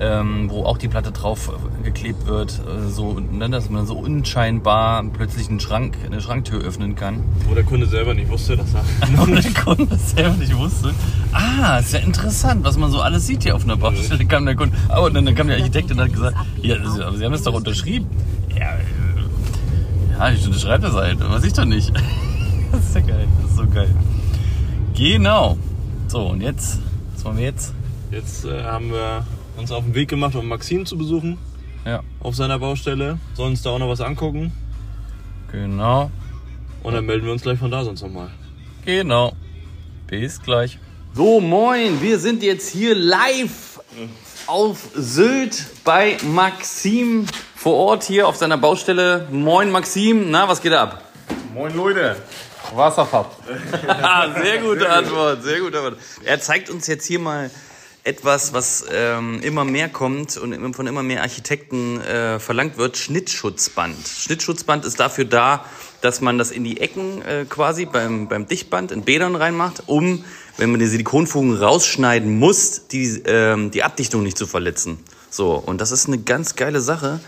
[0.00, 3.94] ähm, wo auch die Platte drauf äh, geklebt wird, äh, so, ne, dass man so
[3.94, 7.24] unscheinbar plötzlich einen Schrank, eine Schranktür öffnen kann.
[7.48, 10.94] Wo der Kunde selber nicht wusste, dass er Und der Kunde selber nicht wusste.
[11.32, 14.24] Ah, ist ja interessant, was man so alles sieht hier auf einer Baustelle.
[14.26, 17.24] Kam der Kunde, aber und dann kam der Architekt und hat gesagt, ja, aber Sie
[17.24, 18.06] haben es doch unterschrieben.
[18.56, 18.76] Ja,
[20.18, 21.92] ja, ich unterschreibe das halt, weiß ich doch nicht.
[22.70, 23.94] Das ist ja geil, das ist so geil.
[24.94, 25.56] Genau.
[26.08, 26.80] So, und jetzt,
[27.14, 27.72] was machen wir jetzt?
[28.10, 29.24] Jetzt äh, haben wir
[29.56, 31.38] uns auf den Weg gemacht, um Maxim zu besuchen
[31.86, 33.18] Ja, auf seiner Baustelle.
[33.34, 34.52] Sollen uns da auch noch was angucken.
[35.50, 36.10] genau,
[36.82, 38.28] Und dann melden wir uns gleich von da sonst nochmal.
[38.84, 39.32] genau.
[40.06, 40.78] Bis gleich.
[41.14, 43.80] So, moin, wir sind jetzt hier live
[44.48, 49.28] auf Sylt bei Maxim vor Ort hier auf seiner Baustelle.
[49.30, 51.04] Moin Maxim, na, was geht ab?
[51.52, 52.16] Moin Leute,
[52.74, 53.36] Wasserfahrt.
[53.88, 55.98] Ah, sehr gute Antwort, sehr gute Antwort.
[56.24, 57.50] Er zeigt uns jetzt hier mal
[58.04, 64.08] etwas, was ähm, immer mehr kommt und von immer mehr Architekten äh, verlangt wird, Schnittschutzband.
[64.08, 65.66] Schnittschutzband ist dafür da,
[66.00, 70.24] dass man das in die Ecken äh, quasi beim, beim Dichtband in Bädern reinmacht, um,
[70.58, 74.98] wenn man die Silikonfugen rausschneiden muss, die, ähm, die Abdichtung nicht zu verletzen.
[75.30, 77.20] So, und das ist eine ganz geile Sache.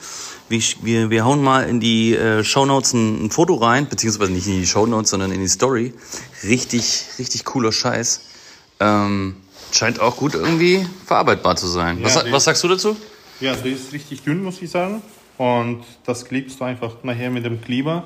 [0.49, 4.47] Wir, wir, wir hauen mal in die äh, Shownotes ein, ein Foto rein, beziehungsweise nicht
[4.49, 5.95] in die Shownotes, sondern in die Story.
[6.43, 8.21] Richtig, richtig cooler Scheiß.
[8.81, 9.37] Ähm,
[9.73, 11.99] scheint auch gut irgendwie verarbeitbar zu sein.
[12.03, 12.97] was, Ja, die- was sagst du dazu?
[13.41, 15.03] Ja, der ist richtig dünn, muss ich sagen.
[15.39, 18.05] Und das klebst du einfach nachher mit dem Kleber.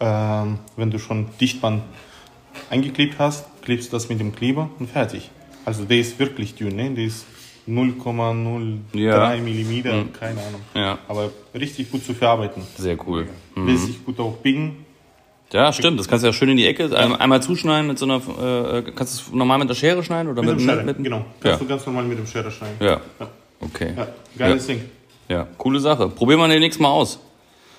[0.00, 1.82] Ähm, wenn du schon Dichtband
[2.70, 5.30] eingeklebt hast, klebst du das mit dem Kleber und fertig.
[5.64, 6.90] Also der ist wirklich dünn, ne?
[6.90, 7.26] Der ist
[7.68, 9.36] 0,03 Ja.
[9.36, 10.60] Millimeter, keine Ahnung.
[10.74, 10.98] Ja.
[11.08, 12.62] Aber richtig gut zu verarbeiten.
[12.76, 13.26] Sehr cool.
[13.56, 14.86] Lässt sich gut auch biegen.
[15.52, 15.98] Ja, stimmt.
[15.98, 18.16] Das kannst du ja schön in die Ecke ein- einmal zuschneiden mit so einer.
[18.16, 20.98] Äh, kannst du es normal mit der Schere schneiden oder Mit, mit, dem Schere, mit,
[20.98, 21.18] mit genau.
[21.18, 21.24] Ja.
[21.50, 22.76] Kannst du ganz normal mit dem Schere schneiden.
[22.80, 23.00] ja.
[23.20, 23.28] Ja,
[23.60, 23.92] Okay.
[23.96, 24.06] ja.
[24.38, 24.82] geiles Ding.
[25.28, 26.08] Ja, coole Sache.
[26.08, 27.18] Probieren wir demnächst mal aus.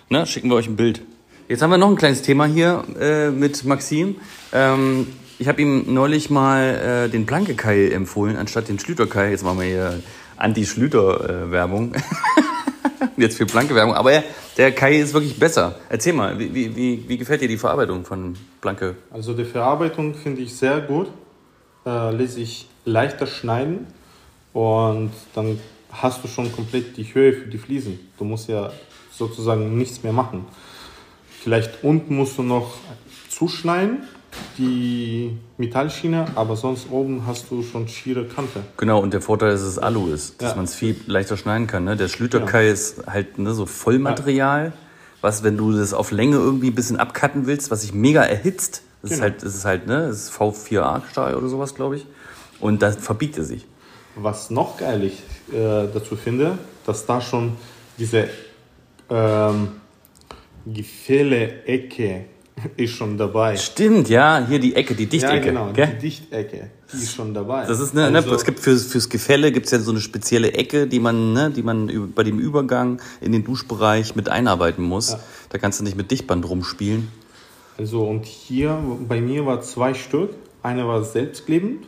[0.10, 0.26] Ne?
[0.26, 1.02] Schicken wir euch ein Bild.
[1.50, 4.18] Jetzt haben wir noch ein kleines Thema hier äh, mit Maxim.
[4.54, 5.08] Ähm,
[5.40, 9.32] ich habe ihm neulich mal äh, den Planke-Keil empfohlen, anstatt den Schlüter-Keil.
[9.32, 10.00] Jetzt machen wir hier
[10.38, 11.94] Anti-Schlüter-Werbung.
[13.18, 13.96] Jetzt für Planke-Werbung.
[13.96, 14.24] Aber er,
[14.58, 15.80] der Keil ist wirklich besser.
[15.90, 18.98] Erzähl mal, wie, wie, wie, wie gefällt dir die Verarbeitung von Planke?
[19.10, 21.08] Also die Verarbeitung finde ich sehr gut.
[21.84, 23.88] Äh, lässt sich leichter schneiden
[24.54, 25.60] und dann
[25.92, 28.00] hast du schon komplett die Höhe für die Fliesen.
[28.20, 28.72] Du musst ja
[29.12, 30.46] sozusagen nichts mehr machen.
[31.42, 32.74] Vielleicht unten musst du noch
[33.30, 34.00] zuschneiden,
[34.58, 38.62] die Metallschiene, aber sonst oben hast du schon schiere Kante.
[38.78, 40.56] Genau, und der Vorteil ist, dass es Alu ist, dass Ja.
[40.56, 41.86] man es viel leichter schneiden kann.
[41.86, 41.96] Ne?
[41.96, 44.74] Der Schlüterkeil ist halt ne, so Vollmaterial,
[45.22, 48.84] was, wenn du das auf Länge irgendwie ein bisschen abcutten willst, was sich mega erhitzt,
[49.02, 49.32] das ist Genau.
[49.32, 52.06] halt, das ist halt, ne, das ist V4A-Stahl oder sowas, glaube ich.
[52.60, 53.66] Und das verbiegt er sich.
[54.16, 55.24] Was noch geil ich
[55.56, 57.54] äh, dazu finde, dass da schon
[57.98, 58.28] diese
[59.10, 59.70] ähm,
[60.66, 62.26] Gefälle-Ecke
[62.76, 63.56] ist schon dabei.
[63.56, 65.46] Stimmt, ja, hier die Ecke, die Ja, Dichtecke.
[65.48, 65.88] genau, gell?
[65.96, 67.66] die Dichtecke, die ist schon dabei.
[67.66, 70.52] Das ist ne, ne, Also- es gibt fürs, fürs Gefälle gibt's ja so eine spezielle
[70.54, 75.12] Ecke, die man, ne, die man bei dem Übergang in den Duschbereich mit einarbeiten muss.
[75.14, 75.20] Ja.
[75.50, 77.08] Da kannst du nicht mit Dichtband rumspielen.
[77.78, 80.32] Also und hier bei mir war zwei Stück.
[80.62, 81.86] Eine war selbstklebend,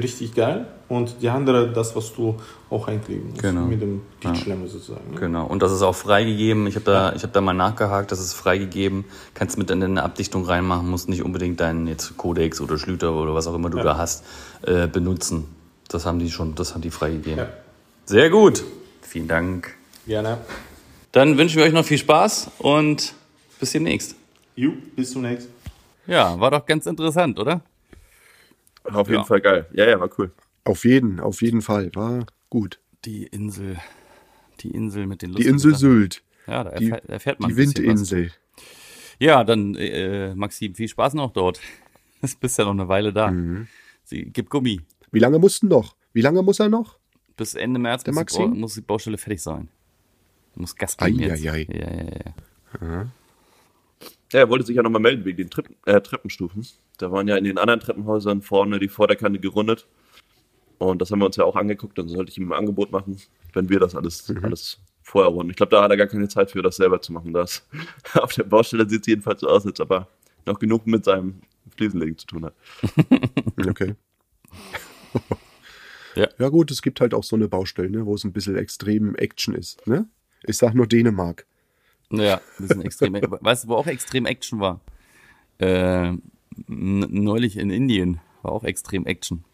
[0.00, 0.66] richtig geil.
[0.88, 2.36] Und die andere, das, was du
[2.70, 3.42] auch einkleben musst.
[3.42, 3.62] Genau.
[3.62, 5.12] Mit dem Dichtschlemmer sozusagen.
[5.14, 5.20] ne?
[5.20, 5.46] Genau.
[5.46, 6.66] Und das ist auch freigegeben.
[6.66, 9.04] Ich habe da, ich habe da mal nachgehakt, das ist freigegeben.
[9.34, 13.34] Kannst mit in deine Abdichtung reinmachen, musst nicht unbedingt deinen jetzt Codex oder Schlüter oder
[13.34, 14.24] was auch immer du da hast,
[14.62, 15.46] äh, benutzen.
[15.88, 17.38] Das haben die schon, das haben die freigegeben.
[17.38, 17.48] Ja.
[18.04, 18.64] Sehr gut.
[19.02, 19.74] Vielen Dank.
[20.06, 20.38] Gerne.
[21.12, 23.14] Dann wünschen wir euch noch viel Spaß und
[23.60, 24.16] bis demnächst.
[24.56, 25.52] Jo, bis zum nächsten.
[26.06, 27.60] Ja, war doch ganz interessant, oder?
[28.84, 29.24] Auf jeden Ja.
[29.24, 29.66] Fall geil.
[29.72, 30.32] Ja, ja, war cool.
[30.64, 31.90] Auf jeden, auf jeden Fall.
[31.94, 32.80] War gut.
[33.04, 33.78] Die Insel,
[34.60, 35.80] die Insel mit den Die lustigen Insel Sachen.
[35.80, 36.22] Sylt.
[36.46, 37.76] Ja, da Die, erfährt, erfährt man die was.
[37.76, 38.30] Windinsel.
[39.18, 41.60] Ja, dann, äh, Maxim, viel Spaß noch dort.
[42.22, 43.32] Du bist ja noch eine Weile da.
[43.32, 43.66] Mhm.
[44.04, 44.80] Sie, gib Gummi.
[45.10, 45.96] Wie lange mussten noch?
[46.12, 46.96] Wie lange muss er noch?
[47.36, 49.68] Bis Ende März Der muss, die, muss die Baustelle fertig sein.
[50.54, 51.42] Muss Gas geben Ei, jetzt.
[51.42, 51.66] Ja, ja,
[52.80, 53.06] ja.
[54.32, 56.64] Ja, er wollte sich ja nochmal melden wegen den Treppen, äh, Treppenstufen.
[56.98, 59.86] Da waren ja in den anderen Treppenhäusern vorne die Vorderkante gerundet.
[60.78, 61.96] Und das haben wir uns ja auch angeguckt.
[61.98, 63.16] Dann sollte ich ihm ein Angebot machen,
[63.52, 64.44] wenn wir das alles, Mhm.
[64.44, 65.50] alles vorher runden.
[65.50, 67.32] Ich glaube, da hat er gar keine Zeit für, das selber zu machen.
[67.32, 67.66] Das
[68.14, 70.08] auf der Baustelle sieht es jedenfalls so aus, als ob er
[70.46, 71.40] noch genug mit seinem
[71.76, 72.54] Fliesenlegen zu tun hat.
[73.68, 73.94] Okay.
[76.14, 76.28] Ja.
[76.38, 79.14] ja gut, es gibt halt auch so eine Baustelle, ne, wo es ein bisschen extrem
[79.14, 79.86] Action ist.
[79.86, 80.06] Ne?
[80.44, 81.46] Ich sag nur Dänemark.
[82.10, 83.14] Ja, ein bisschen extrem.
[83.14, 84.80] weißt du, wo auch extrem Action war?
[85.56, 86.12] Äh,
[86.66, 89.44] neulich in Indien war auch extrem Action.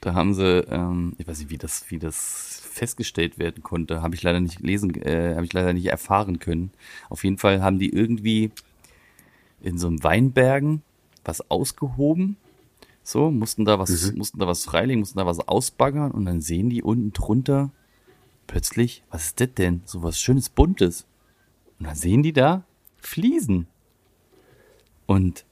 [0.00, 4.14] Da haben sie, ähm, ich weiß nicht, wie das, wie das festgestellt werden konnte, habe
[4.14, 6.72] ich leider nicht lesen, äh, habe ich leider nicht erfahren können.
[7.08, 8.50] Auf jeden Fall haben die irgendwie
[9.60, 10.82] in so einem Weinbergen
[11.24, 12.36] was ausgehoben.
[13.04, 16.70] So, mussten da was, mussten da was freilegen, mussten da was ausbaggern und dann sehen
[16.70, 17.70] die unten drunter
[18.46, 19.82] plötzlich, was ist das denn?
[19.84, 21.06] So was schönes Buntes.
[21.78, 22.64] Und dann sehen die da
[22.98, 23.66] Fliesen.
[25.06, 25.44] Und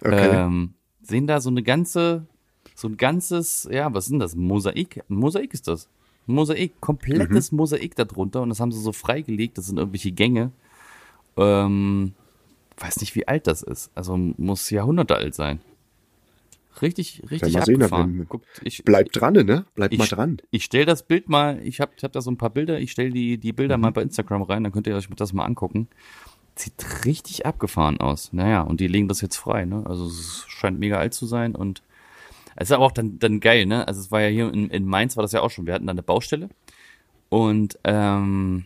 [0.00, 0.30] Okay.
[0.32, 2.26] ähm, sehen da so eine ganze,
[2.74, 4.36] so ein ganzes, ja, was sind das?
[4.36, 5.02] Mosaik.
[5.08, 5.88] Ein Mosaik ist das.
[6.26, 8.42] Ein Mosaik, komplettes Mosaik darunter.
[8.42, 9.58] Und das haben sie so freigelegt.
[9.58, 10.52] Das sind irgendwelche Gänge.
[11.36, 12.12] Ähm,
[12.78, 13.90] weiß nicht, wie alt das ist.
[13.94, 15.60] Also muss Jahrhunderte alt sein.
[16.80, 18.18] Richtig, richtig mal sehen, abgefahren.
[18.20, 19.64] wenn- Guckt, ich, Bleibt dran, ne?
[19.74, 20.36] Bleibt mal ich, dran.
[20.52, 22.92] Ich stelle das Bild mal, ich habe ich hab da so ein paar Bilder, ich
[22.92, 23.80] stelle die, die Bilder Mhm.
[23.82, 25.88] mal bei Instagram rein, dann könnt ihr euch das mal angucken.
[26.58, 28.32] Sieht richtig abgefahren aus.
[28.32, 29.84] Naja, und die legen das jetzt frei, ne?
[29.86, 31.82] Also es scheint mega alt zu sein und
[32.56, 33.86] es ist aber auch dann, dann geil, ne?
[33.86, 35.66] Also es war ja hier in, in Mainz war das ja auch schon.
[35.66, 36.48] Wir hatten da eine Baustelle
[37.28, 38.64] und ähm,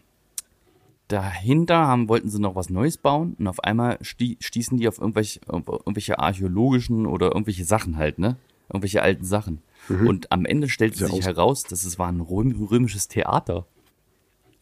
[1.08, 4.98] dahinter haben, wollten sie noch was Neues bauen und auf einmal stie stießen die auf
[4.98, 8.36] irgendwelche, irgendwelche archäologischen oder irgendwelche Sachen halt, ne?
[8.70, 9.60] Irgendwelche alten Sachen.
[10.06, 13.66] Und am Ende stellte sich aus- heraus, dass es war ein röm römisches Theater.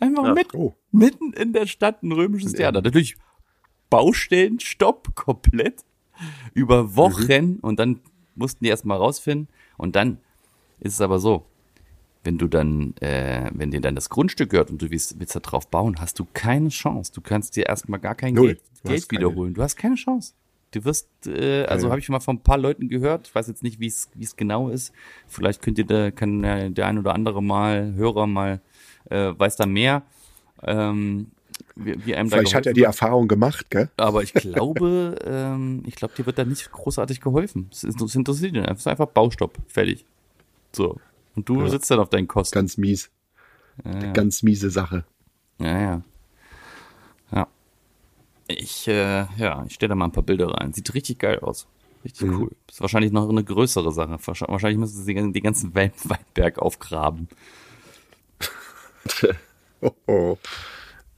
[0.00, 0.34] Einfach Ja.
[0.34, 0.74] mitten, Oh.
[0.90, 2.82] mitten in der Stadt ein römisches Theater.
[2.82, 3.16] Natürlich
[3.90, 5.84] Baustellenstopp komplett
[6.54, 8.00] über Wochen und dann
[8.34, 10.18] mussten die erstmal rausfinden und dann
[10.78, 11.44] ist es aber so,
[12.22, 15.40] wenn du dann, äh, wenn dir dann das Grundstück gehört und du willst, willst da
[15.40, 17.12] drauf bauen, hast du keine Chance.
[17.14, 18.46] Du kannst dir erstmal gar kein Null.
[18.54, 19.54] Geld, Geld wiederholen.
[19.54, 20.34] Du hast keine Chance.
[20.72, 21.90] Du wirst, äh, also Keine.
[21.90, 24.22] habe ich mal von ein paar Leuten gehört, ich weiß jetzt nicht, wie es wie
[24.22, 24.92] es genau ist.
[25.26, 28.60] Vielleicht könnt ihr da, kann äh, der ein oder andere mal, Hörer mal,
[29.08, 30.02] äh, weiß da mehr.
[30.62, 31.30] Ähm,
[31.76, 32.82] wie, wie einem da Vielleicht hat er die.
[32.82, 33.90] Erfahrung gemacht, gell?
[33.96, 37.68] Aber ich glaube, ähm, ich glaube, dir wird da nicht großartig geholfen.
[37.72, 38.74] Es interessiert ihn einfach.
[38.74, 39.56] Es ist einfach Baustopp.
[39.68, 40.04] Fertig.
[40.72, 40.98] So.
[41.36, 42.54] Und du sitzt dann auf deinen Kosten.
[42.54, 43.10] Ganz mies.
[44.12, 45.04] Ganz miese Sache.
[45.58, 46.02] Ja, ja.
[47.32, 47.46] Ja.
[48.48, 50.72] Ich, äh, ja, ich stelle da mal ein paar Bilder rein.
[50.72, 51.66] Sieht richtig geil aus.
[52.04, 52.40] Richtig Mhm.
[52.40, 52.50] cool.
[52.68, 54.18] Ist wahrscheinlich noch eine größere Sache.
[54.26, 57.28] Wahrscheinlich müssen sie den ganzen Wein- Weinberg aufgraben.
[59.82, 60.38] Oh, oh.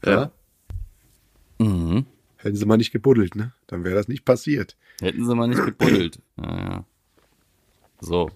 [0.06, 0.30] Ja.
[1.58, 2.06] Mhm.
[2.36, 3.52] Hätten sie mal nicht gebuddelt, ne?
[3.66, 4.76] Dann wäre das nicht passiert.
[5.00, 6.20] Hätten sie mal nicht gebuddelt.
[6.40, 6.84] Ja, ja.
[8.00, 8.30] So.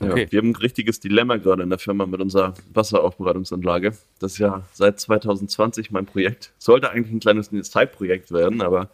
[0.00, 0.24] Okay.
[0.24, 3.92] Ja, wir haben ein richtiges Dilemma gerade in der Firma mit unserer Wasseraufbereitungsanlage.
[4.18, 6.52] Das ist ja seit 2020 mein Projekt.
[6.58, 8.90] Sollte eigentlich ein kleines Zeitprojekt werden, aber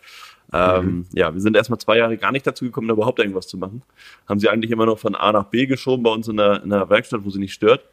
[0.53, 1.07] Ähm, Mhm.
[1.13, 3.83] Ja, wir sind erstmal zwei Jahre gar nicht dazu gekommen, da überhaupt irgendwas zu machen.
[4.29, 6.71] Haben sie eigentlich immer noch von A nach B geschoben bei uns in der, in
[6.71, 7.85] der Werkstatt, wo sie nicht stört.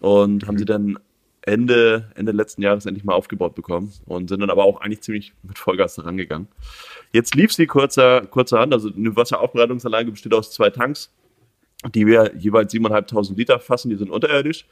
[0.00, 0.48] Und Mhm.
[0.48, 0.98] haben sie dann
[1.42, 5.32] Ende, Ende letzten Jahres endlich mal aufgebaut bekommen und sind dann aber auch eigentlich ziemlich
[5.42, 6.48] mit Vollgas rangegangen.
[7.12, 11.10] Jetzt lief sie kurzer, kurzerhand, also eine Wasseraufbereitungsanlage besteht aus zwei Tanks,
[11.94, 14.66] die wir jeweils 7.500 Liter fassen, die sind unterirdisch.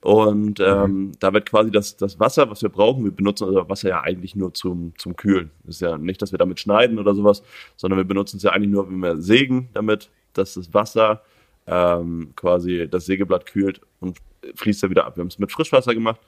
[0.00, 3.88] Und ähm, da wird quasi das, das Wasser, was wir brauchen, wir benutzen unser Wasser
[3.88, 5.50] ja eigentlich nur zum, zum Kühlen.
[5.66, 7.42] Ist ja nicht, dass wir damit schneiden oder sowas,
[7.76, 11.22] sondern wir benutzen es ja eigentlich nur, wenn wir sägen damit, dass das Wasser
[11.66, 14.18] ähm, quasi das Sägeblatt kühlt und
[14.54, 15.16] fließt dann wieder ab.
[15.16, 16.20] Wir haben es mit Frischwasser gemacht.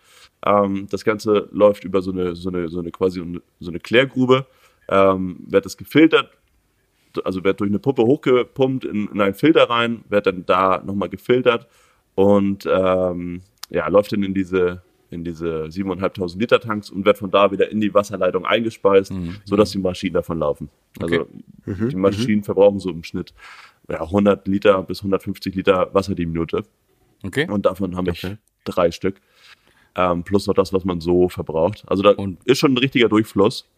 [0.44, 3.22] Ähm, das Ganze läuft über so eine, so eine, so eine quasi
[3.60, 4.46] so eine Klärgrube,
[4.88, 6.30] ähm, wird das gefiltert,
[7.24, 11.08] also wird durch eine Puppe hochgepumpt in, in einen Filter rein, wird dann da nochmal
[11.08, 11.66] gefiltert
[12.14, 17.32] und ähm, ja, läuft dann in diese in diese 7.500 Liter Tanks und wird von
[17.32, 19.12] da wieder in die Wasserleitung eingespeist,
[19.44, 20.70] sodass die Maschinen davon laufen.
[21.00, 21.26] Also
[21.90, 23.34] die Maschinen verbrauchen so im Schnitt
[23.88, 26.62] ja, 100 Liter bis 150 Liter Wasser die Minute.
[27.24, 27.48] Okay.
[27.50, 28.26] Und davon habe ich
[28.64, 29.20] drei Stück.
[29.96, 31.82] Ähm, plus noch das, was man so verbraucht.
[31.86, 33.68] Also da Und- ist schon ein richtiger Durchfluss.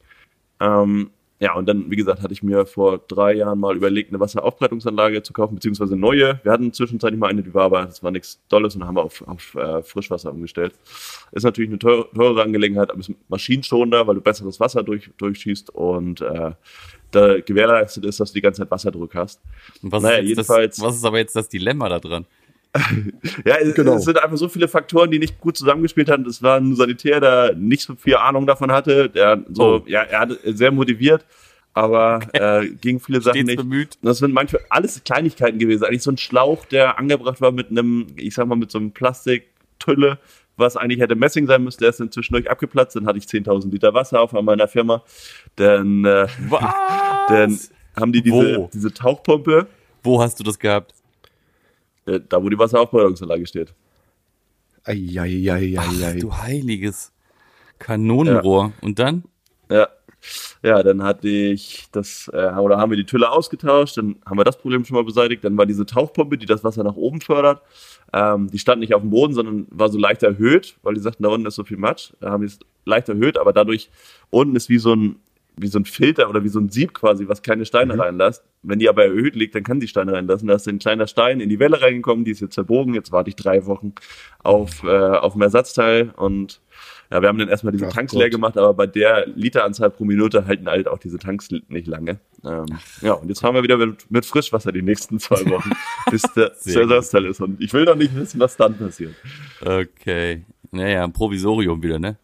[0.60, 4.20] Ähm, ja, und dann, wie gesagt, hatte ich mir vor drei Jahren mal überlegt, eine
[4.20, 6.38] Wasseraufbereitungsanlage zu kaufen, beziehungsweise neue.
[6.44, 9.02] Wir hatten zwischenzeitlich mal eine, die war aber, das war nichts Dolles und haben wir
[9.02, 10.74] auf, auf äh, Frischwasser umgestellt.
[11.32, 15.70] Ist natürlich eine teure, teure Angelegenheit, aber ist maschinenschonender, weil du besseres Wasser durch, durchschießt
[15.70, 16.52] und äh,
[17.10, 19.40] da gewährleistet ist, dass du die ganze Zeit Wasserdruck hast.
[19.82, 22.24] Und was, naja, ist jedenfalls- das, was ist aber jetzt das Dilemma da dran?
[23.44, 23.96] Ja, es, Genau.
[23.96, 26.24] es sind einfach so viele Faktoren, die nicht gut zusammengespielt haben.
[26.26, 29.08] Es war ein Sanitär, der nicht so viel Ahnung davon hatte.
[29.10, 29.82] Der so, Oh.
[29.86, 31.24] ja, er hat sehr motiviert,
[31.74, 33.56] aber äh, ging viele Sachen Stets nicht.
[33.58, 33.98] bemüht.
[34.02, 35.84] Das sind manchmal alles Kleinigkeiten gewesen.
[35.84, 38.92] Eigentlich so ein Schlauch, der angebracht war mit einem, ich sag mal, mit so einem
[38.92, 40.18] Plastiktülle,
[40.56, 41.80] was eigentlich hätte Messing sein müsste.
[41.80, 42.96] Der ist dann zwischendurch abgeplatzt.
[42.96, 45.02] Dann hatte ich 10.000 Liter Wasser auf an meiner Firma.
[45.56, 46.26] Dann, äh,
[47.28, 47.58] dann
[47.98, 48.70] haben die diese, Wo?
[48.72, 49.66] diese Tauchpumpe,
[50.02, 50.94] Wo hast du das gehabt?
[52.06, 53.74] Äh, da wo die Wasseraufbereitungsanlage steht.
[54.84, 55.76] Eieieiei.
[55.78, 57.12] Ach, du heiliges
[57.78, 58.72] Kanonenrohr.
[58.80, 59.24] Und dann?
[59.70, 59.88] Ja.
[60.62, 64.44] Ja, dann hatte ich das, äh, oder haben wir die Tülle ausgetauscht, dann haben wir
[64.44, 65.42] das Problem schon mal beseitigt.
[65.42, 67.60] Dann war diese Tauchpumpe, die das Wasser nach oben fördert.
[68.12, 71.24] Ähm, die stand nicht auf dem Boden, sondern war so leicht erhöht, weil die sagten,
[71.24, 72.12] da unten ist so viel Matsch.
[72.20, 73.90] Da haben die es leicht erhöht, aber dadurch
[74.30, 75.16] unten ist wie so ein,
[75.56, 78.44] wie so ein Filter oder wie so ein Sieb quasi, was keine Steine reinlässt.
[78.62, 80.48] Wenn die aber erhöht liegt, dann kann die Steine reinlassen.
[80.48, 82.94] Da ist ein kleiner Stein in die Welle reingekommen, die ist jetzt verbogen.
[82.94, 83.92] Jetzt warte ich drei Wochen
[84.42, 86.60] auf, äh, auf ein Ersatzteil und
[87.12, 88.20] ja, wir haben dann erstmal diese Ach Tanks Gott.
[88.20, 92.20] leer gemacht, aber bei der Literanzahl pro Minute halten halt auch diese Tanks nicht lange.
[92.42, 92.64] Ähm,
[93.02, 95.72] ja, und jetzt fahren wir wieder mit, mit Frischwasser die nächsten zwei Wochen,
[96.10, 97.42] bis der Ersatzteil ist.
[97.42, 99.14] Und ich will noch nicht wissen, was dann passiert.
[99.60, 100.46] Okay.
[100.70, 102.16] Naja, ein Provisorium wieder, ne?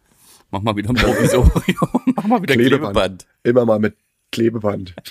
[0.51, 2.03] Mach mal wieder ein Provisorium.
[2.15, 2.93] Mach mal wieder Klebeband.
[2.93, 3.27] Klebeband.
[3.43, 3.95] Immer mal mit
[4.31, 4.95] Klebeband.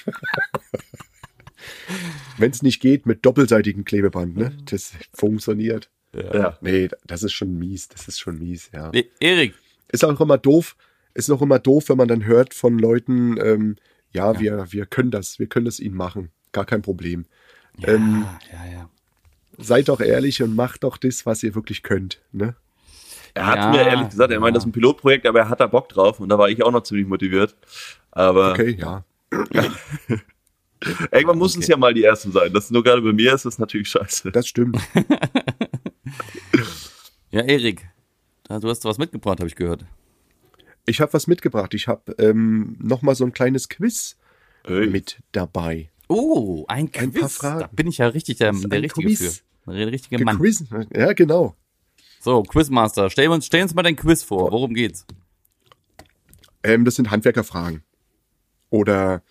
[2.39, 4.53] Wenn es nicht geht, mit doppelseitigem Klebeband, ne?
[4.67, 5.91] Das funktioniert.
[6.15, 6.57] Ja.
[6.61, 7.89] Nee, das ist schon mies.
[7.89, 8.91] Das ist schon mies, ja.
[8.93, 9.55] E Erik,
[9.89, 10.77] Ist auch immer doof,
[11.15, 13.77] ist auch immer doof, wenn man dann hört von Leuten, ähm,
[14.13, 16.31] ja, Wir, wir können das, wir können das ihnen machen.
[16.53, 17.27] Gar kein Problem.
[17.83, 18.91] Ähm, ja, ja.
[19.59, 22.23] seid doch ehrlich und macht doch das, was ihr wirklich könnt.
[22.33, 22.57] Ne?
[23.35, 25.61] Er hat Ja, mir ehrlich gesagt, er meint, das ist ein Pilotprojekt, aber er hat
[25.61, 27.55] da Bock drauf und da war ich auch noch ziemlich motiviert.
[28.11, 29.05] Aber Okay, ja.
[31.13, 32.53] irgendwann muss es ja mal die erste sein.
[32.53, 34.33] Das nur gerade bei mir ist das natürlich scheiße.
[34.33, 34.79] Das stimmt.
[37.31, 37.87] Ja, Erik,
[38.45, 39.85] da- du hast was mitgebracht, habe ich gehört.
[40.87, 41.75] Ich habe was mitgebracht.
[41.75, 44.17] Ich habe ähm, noch mal so ein kleines Quiz
[44.65, 44.87] Ey.
[44.87, 45.91] mit dabei.
[46.09, 47.21] Oh, ein Ein Quiz.
[47.21, 47.61] paar Fragen.
[47.61, 49.43] Da bin ich ja richtig der, der ein Richtige Quiz.
[49.67, 49.73] für.
[49.75, 50.37] Der richtige Mann.
[50.39, 50.65] Gequiz.
[50.95, 51.55] Ja, genau.
[52.21, 54.51] So, Quizmaster, stell uns, stell uns mal dein Quiz vor.
[54.53, 55.07] Worum geht's?
[56.63, 57.83] Ähm, das sind Handwerkerfragen.
[58.71, 59.23] Oder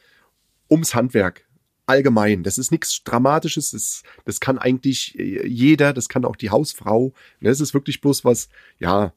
[0.69, 1.45] ums Handwerk.
[1.86, 2.43] Allgemein.
[2.43, 3.71] Das ist nichts Dramatisches.
[3.71, 7.13] Das, das kann eigentlich äh, jeder, das kann auch die Hausfrau.
[7.39, 9.13] Ne, Das ist wirklich bloß was, ja,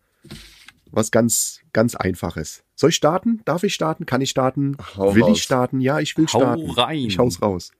[0.90, 2.64] was ganz, ganz Einfaches.
[2.74, 3.40] Soll ich starten?
[3.44, 4.06] Darf ich starten?
[4.06, 4.76] Kann ich starten?
[4.96, 5.36] Hau will raus.
[5.38, 5.80] ich starten?
[5.80, 6.70] Ja, ich will Hau starten.
[6.70, 6.98] rein.
[7.06, 7.72] Ich hau's raus.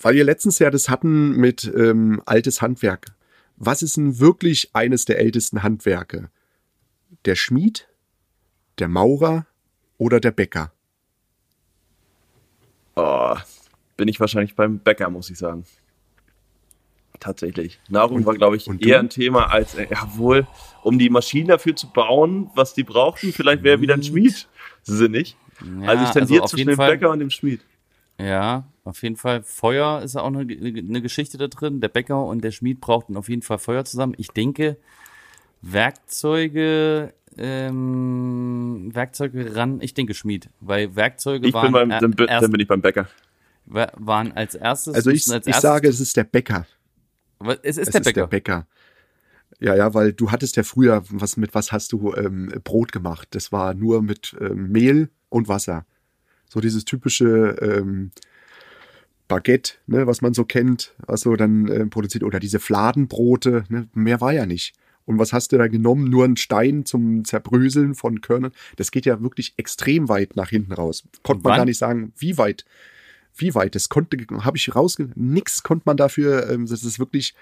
[0.00, 3.06] Weil wir letztens ja das hatten mit ähm, altes Handwerk.
[3.56, 6.30] Was ist denn wirklich eines der ältesten Handwerke?
[7.24, 7.88] Der Schmied,
[8.78, 9.46] der Maurer
[9.98, 10.72] oder der Bäcker?
[12.96, 13.36] Oh,
[13.96, 15.64] bin ich wahrscheinlich beim Bäcker, muss ich sagen.
[17.18, 17.80] Tatsächlich.
[17.88, 18.88] Nahrung war, glaube ich, und du?
[18.88, 20.46] eher ein Thema als, äh, jawohl,
[20.82, 23.32] um die Maschinen dafür zu bauen, was die brauchten.
[23.32, 24.48] Vielleicht wäre wieder ein Schmied
[24.82, 25.36] sinnig.
[25.80, 27.62] Ja, also ich tendiere auf zwischen dem Fall, Bäcker und dem Schmied.
[28.20, 29.42] Ja, auf jeden Fall.
[29.42, 31.80] Feuer ist auch eine, eine Geschichte da drin.
[31.80, 34.14] Der Bäcker und der Schmied brauchten auf jeden Fall Feuer zusammen.
[34.16, 34.76] Ich denke,
[35.62, 42.26] Werkzeuge, ähm, Werkzeuge ran, ich denke Schmied, weil Werkzeuge Ich waren, bin beim, dann, bin-
[42.28, 43.08] erst, dann bin ich beim Bäcker.
[43.66, 44.94] wa- waren als erstes.
[44.94, 46.66] Also ich, als ich sage, es ist der Bäcker.
[47.62, 48.20] Es ist Es der ist Bäcker.
[48.22, 48.66] der Bäcker.
[49.60, 53.28] Ja, ja, weil du hattest ja früher, was mit was hast du ähm, Brot gemacht?
[53.30, 55.86] Das war nur mit ähm, Mehl und Wasser.
[56.48, 58.10] So dieses typische ähm,
[59.28, 62.24] Baguette, ne, was man so kennt, was so dann ähm, produziert.
[62.24, 64.74] Oder diese Fladenbrote, ne, mehr war ja nicht.
[65.04, 66.10] Und was hast du da genommen?
[66.10, 68.52] Nur einen Stein zum Zerbröseln von Körnern.
[68.76, 71.04] Das geht ja wirklich extrem weit nach hinten raus.
[71.22, 72.64] Konnte man gar nicht sagen, wie weit.
[73.36, 73.74] Wie weit?
[73.74, 75.10] Das konnte, habe ich rausge...
[75.14, 77.34] Nix konnte man dafür, ähm, das ist wirklich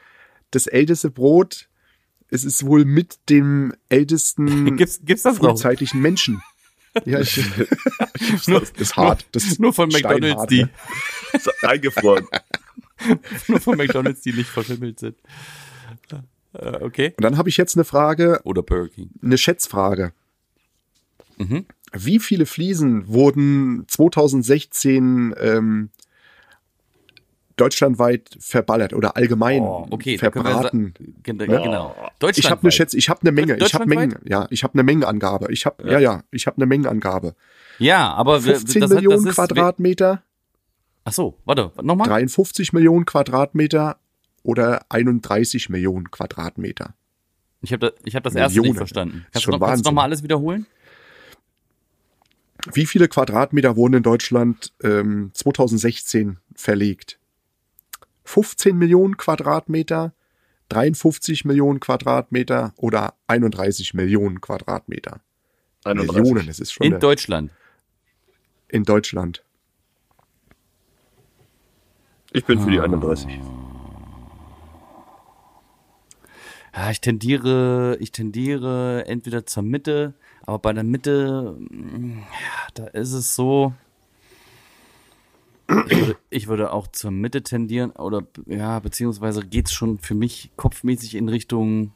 [0.50, 1.68] das älteste Brot.
[2.28, 5.50] Es ist wohl mit dem ältesten Gibt's, gibt's das noch?
[5.50, 6.42] frühzeitlichen Menschen.
[7.04, 7.36] Ja, ich,
[8.46, 9.26] Nur- das ist hart.
[9.32, 10.66] Das ist Nur von McDonalds, die,
[11.62, 12.26] eingefroren.
[13.48, 15.16] nur von McDonalds, die nicht verschimmelt sind.
[16.52, 17.14] Äh, okay.
[17.16, 19.10] Und dann habe ich jetzt eine Frage, Oder Burger King.
[19.22, 20.12] eine Schätzfrage.
[21.36, 21.66] Mhm.
[21.92, 25.90] Wie viele Fliesen wurden 2016 ähm,
[27.56, 30.94] deutschlandweit verballert oder allgemein Oh, okay, wir verbraten?
[31.22, 31.46] Gen- Ne?
[31.46, 31.94] Genau.
[32.36, 33.86] Ich habe eine Schätz, ich habe eine Menge, ich habe?
[33.86, 35.52] Mengen, ja, ich habe eine Mengenangabe.
[35.52, 35.98] Ich habe ja.
[35.98, 37.34] ja, ich habe eine Mengenangabe.
[37.78, 40.22] Ja, aber wir- 15 das Millionen das ist, Quadratmeter,
[41.04, 42.08] Ach so, warte, nochmal.
[42.08, 43.98] 53 Millionen Quadratmeter
[44.42, 46.94] oder 31 Millionen Quadratmeter.
[47.62, 48.76] Ich habe da, ich hab das erste nicht Millionen.
[48.78, 49.26] verstanden.
[49.32, 49.94] Kannst du schon noch, kannst du noch Wahnsinn.
[49.94, 50.66] mal alles wiederholen?
[52.72, 57.18] Wie viele Quadratmeter wurden in Deutschland ähm, 2016 verlegt?
[58.24, 60.12] 15 Millionen Quadratmeter,
[60.70, 65.20] 53 Millionen Quadratmeter oder 31 Millionen Quadratmeter?
[65.84, 66.16] 31.
[66.16, 67.50] Millionen, das ist schon In eine, Deutschland.
[68.68, 69.44] in Deutschland.
[72.32, 72.70] Ich bin für Ah.
[72.70, 73.38] die 31.
[76.74, 80.14] Ja, ich tendiere, ich tendiere entweder zur Mitte,
[80.44, 83.72] aber bei der Mitte, mm, ja, da ist es so.
[85.68, 90.50] Ich würde, ich würde auch zur Mitte tendieren oder ja, beziehungsweise geht's schon für mich
[90.56, 91.92] kopfmäßig in Richtung.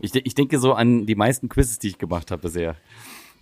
[0.00, 2.76] Ich, ich denke so an die meisten Quizzes, die ich gemacht habe bisher.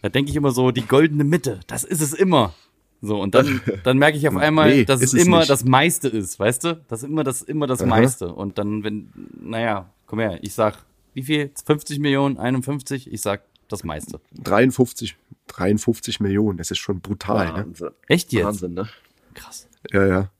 [0.02, 2.54] Da denke ich immer so, die goldene Mitte, das ist es immer.
[3.00, 5.50] So, und dann, dann merke ich auf einmal, Nee, dass es ist es immer nicht.
[5.50, 6.84] das meiste ist, weißt du?
[6.88, 7.88] Das immer das, immer das Aha.
[7.88, 8.32] meiste.
[8.32, 10.84] Und dann, wenn, naja, komm her, ich sag,
[11.14, 11.50] wie viel?
[11.64, 13.10] 50 Millionen, 51?
[13.10, 14.20] Ich sag das meiste.
[14.42, 15.16] 53,
[15.48, 17.46] 53 Millionen, das ist schon brutal.
[17.52, 17.54] Ne?
[17.54, 17.90] Wahnsinn.
[18.08, 18.44] Echt jetzt?
[18.44, 18.88] Wahnsinn, ne?
[19.36, 19.68] Krass.
[19.92, 20.30] Ja, ja.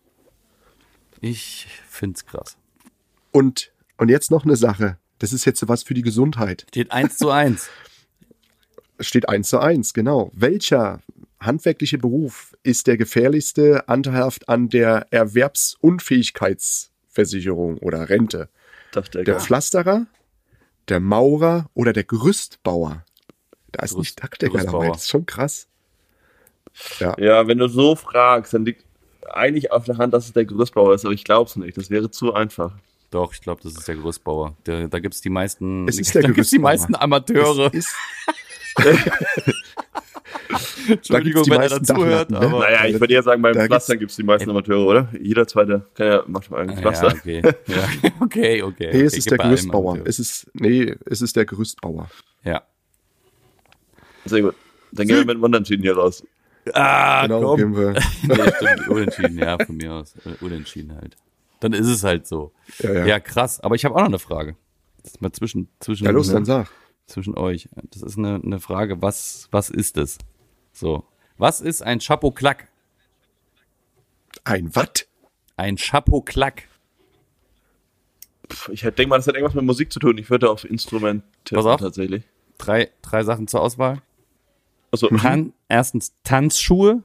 [1.21, 2.57] Ich find's krass.
[3.31, 4.99] Und, und jetzt noch eine Sache.
[5.19, 6.67] Das ist jetzt was für die Gesundheit.
[6.71, 7.69] Steht eins zu eins.
[9.01, 10.31] Steht eins zu eins, genau.
[10.35, 11.01] Welcher
[11.41, 18.49] handwerkliche Beruf ist der gefährlichste anteilhaft an der Erwerbsunfähigkeitsversicherung oder Rente?
[18.93, 20.07] Dachte Der er Pflasterer,
[20.89, 23.05] der Maurer oder der Gerüstbauer?
[23.73, 24.89] Da ist Gerüst- nicht Dachdecker dabei.
[24.89, 25.69] Das ist schon krass.
[27.01, 27.15] Ja.
[27.19, 28.86] Ja, wenn du so fragst, dann liegt
[29.33, 31.77] eigentlich auf der Hand, dass es der Gerüstbauer ist, aber ich glaub's nicht.
[31.77, 32.73] Das wäre zu einfach.
[33.11, 34.57] Doch, ich glaube, das ist der Gerüstbauer.
[34.67, 37.71] Der, da gibt's die meisten, Es ist der da gibt's die meisten Amateure.
[37.73, 37.95] Es ist,
[40.89, 42.41] Entschuldigung, wenn er meisten zuhört, Dachlatten, ne?
[42.41, 42.59] aber.
[42.61, 45.09] Naja, ich würde eher sagen, beim Da Pflastern gibt's die meisten Amateure, oder?
[45.21, 47.09] Jeder zweite kann ja, macht mal einen Ja, Pflaster.
[47.09, 47.43] okay.
[47.67, 47.89] Ja.
[48.21, 48.91] okay, okay.
[48.93, 49.99] nee, es okay, ist der Gerüstbauer.
[50.05, 52.11] Es ist, nee, es ist der Gerüstbauer.
[52.45, 52.63] Ja.
[54.25, 54.55] Sehr gut.
[54.93, 56.23] Dann gehen wir mit dem Unentschieden hier raus.
[56.75, 57.57] Ah, Genau, komm.
[57.59, 57.93] gehen wir.
[58.23, 60.15] Nee, stimmt, unentschieden, ja, von mir aus.
[60.25, 61.17] Äh, Unentschieden halt.
[61.61, 62.53] Dann ist es halt so.
[62.81, 63.07] Ja, ja.
[63.07, 63.61] Ja, krass.
[63.61, 64.57] Aber ich habe auch noch eine Frage.
[65.03, 66.69] Das ist mal zwischen, zwischen, Ja, los, ne, dann sag.
[67.07, 67.69] zwischen euch.
[67.93, 70.19] Das ist eine, eine Frage, was, was ist es?
[70.73, 71.05] So.
[71.39, 72.69] Was ist ein Chapeau-Clack?
[74.45, 75.07] Ein Watt?
[75.57, 76.69] Ein Chapeau-Clack.
[78.71, 80.19] Ich denke mal, das hat irgendwas mit Musik zu tun.
[80.19, 81.81] Ich würde auf Instrument tippen, Pass auf.
[81.81, 82.25] tatsächlich.
[82.59, 84.03] Drei, drei Sachen zur Auswahl.
[84.93, 87.03] Achso, Tan erstens Tanzschuhe.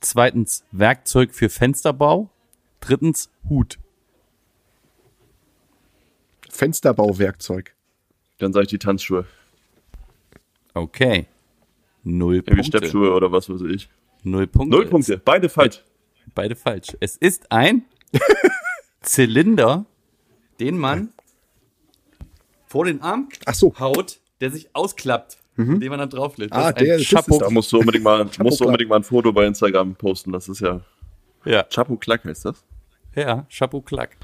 [0.00, 2.30] Zweitens Werkzeug für Fensterbau.
[2.80, 3.78] Drittens Hut.
[6.50, 7.74] Fensterbauwerkzeug.
[8.38, 9.26] dann sage ich die Tanzschuhe.
[10.74, 11.26] Okay.
[12.02, 12.78] Null Irgendwie Punkte.
[12.78, 13.88] Steppschuhe oder was weiß ich.
[14.22, 14.76] Null Punkte.
[14.76, 15.18] Null Punkte.
[15.18, 15.82] Beide falsch.
[16.34, 16.88] Beide falsch.
[17.00, 17.84] Es ist ein
[19.02, 19.86] Zylinder,
[20.60, 21.12] den man
[22.66, 23.74] vor den Arm Ach so.
[23.78, 26.52] haut, der sich ausklappt, den man dann drauflegt.
[26.52, 27.38] Ah, der- ist Chapeau.
[27.38, 30.32] Da musst du unbedingt mal, musst du unbedingt mal ein Foto bei Instagram posten.
[30.32, 30.80] Das ist ja.
[31.44, 32.64] ja, Chapeau Clack heißt das.
[33.14, 34.16] ja, Chapeau Clack.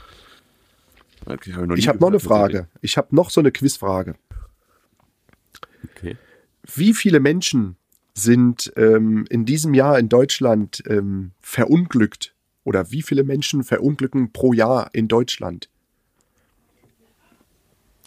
[1.27, 2.69] Okay, hab noch nie Ich habe noch eine Frage.
[2.81, 4.15] Ich habe noch so eine Quizfrage.
[5.97, 6.17] Okay.
[6.75, 7.77] Wie viele Menschen
[8.15, 12.35] sind ähm, in diesem Jahr in Deutschland ähm, verunglückt?
[12.65, 15.69] Oder wie viele Menschen verunglücken pro Jahr in Deutschland?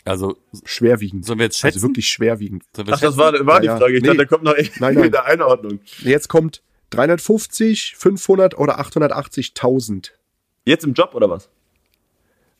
[0.06, 1.26] Also, Schwerwiegend.
[1.26, 1.78] sollen wir jetzt schätzen?
[1.78, 2.64] Also wirklich schwerwiegend.
[2.76, 3.78] Wir Ach, das war, war die Ja.
[3.78, 3.96] Frage.
[3.96, 4.08] Ich Nee.
[4.08, 5.12] dachte, da kommt noch echt Nein, nein.
[5.12, 5.80] der Einordnung.
[6.00, 10.12] Jetzt kommt 350, 500 oder 880.000.
[10.66, 11.50] Jetzt im Job oder was?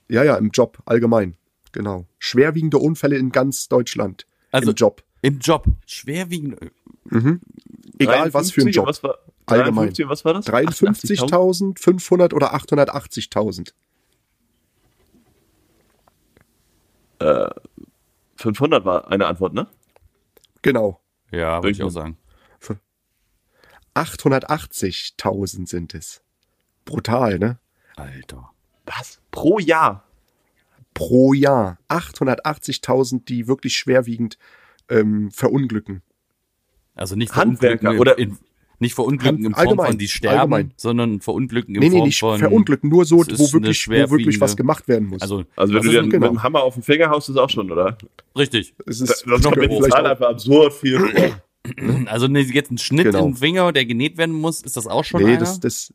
[0.08, 1.36] Ja, ja, im Job allgemein.
[1.74, 2.06] Genau.
[2.20, 4.26] Schwerwiegende Unfälle in ganz Deutschland.
[4.52, 5.04] Also- Im Job.
[5.22, 5.66] Im Job.
[5.86, 6.58] Schwerwiegend.
[8.00, 8.88] Egal was für ein 53, Job.
[8.88, 9.90] Was war, Allgemein.
[9.94, 10.46] 53, was war das?
[10.46, 13.74] 53.000, 500 oder 880.000.
[18.36, 19.68] 500 war eine Antwort, ne?
[20.62, 21.00] Genau.
[21.32, 22.18] Ja, würde ich auch sagen.
[23.96, 26.22] 880.000 sind es.
[26.86, 27.60] Brutal, ne?
[27.96, 28.50] Alter.
[28.86, 29.22] Was?
[29.32, 30.08] Pro Jahr?
[30.94, 31.78] Pro Jahr.
[31.90, 34.38] 880.000, die wirklich schwerwiegend
[34.90, 36.02] ähm, verunglücken.
[36.96, 38.38] Also nicht Handwerker verunglücken oder- in,
[38.84, 40.74] nicht verunglücken in Form von die sterben, allgemein.
[40.78, 44.40] sondern verunglücken in Nee, nee, Form nicht von verunglücken, nur so, wo wirklich, wo wirklich
[44.40, 45.22] was gemacht werden muss.
[45.24, 46.28] Also, Also wenn du dir ein- mit genau.
[46.28, 47.98] dem Hammer auf den Finger haust, ist auch schon, oder?
[48.38, 48.76] richtig.
[48.86, 51.42] es Das, ist das kommt vielleicht einfach absurd viel vor.
[52.08, 53.26] Also ne, jetzt ein Schnitt Genau.
[53.26, 55.40] im Finger, der genäht werden muss, ist das auch schon Nee, einer?
[55.40, 55.94] das, das,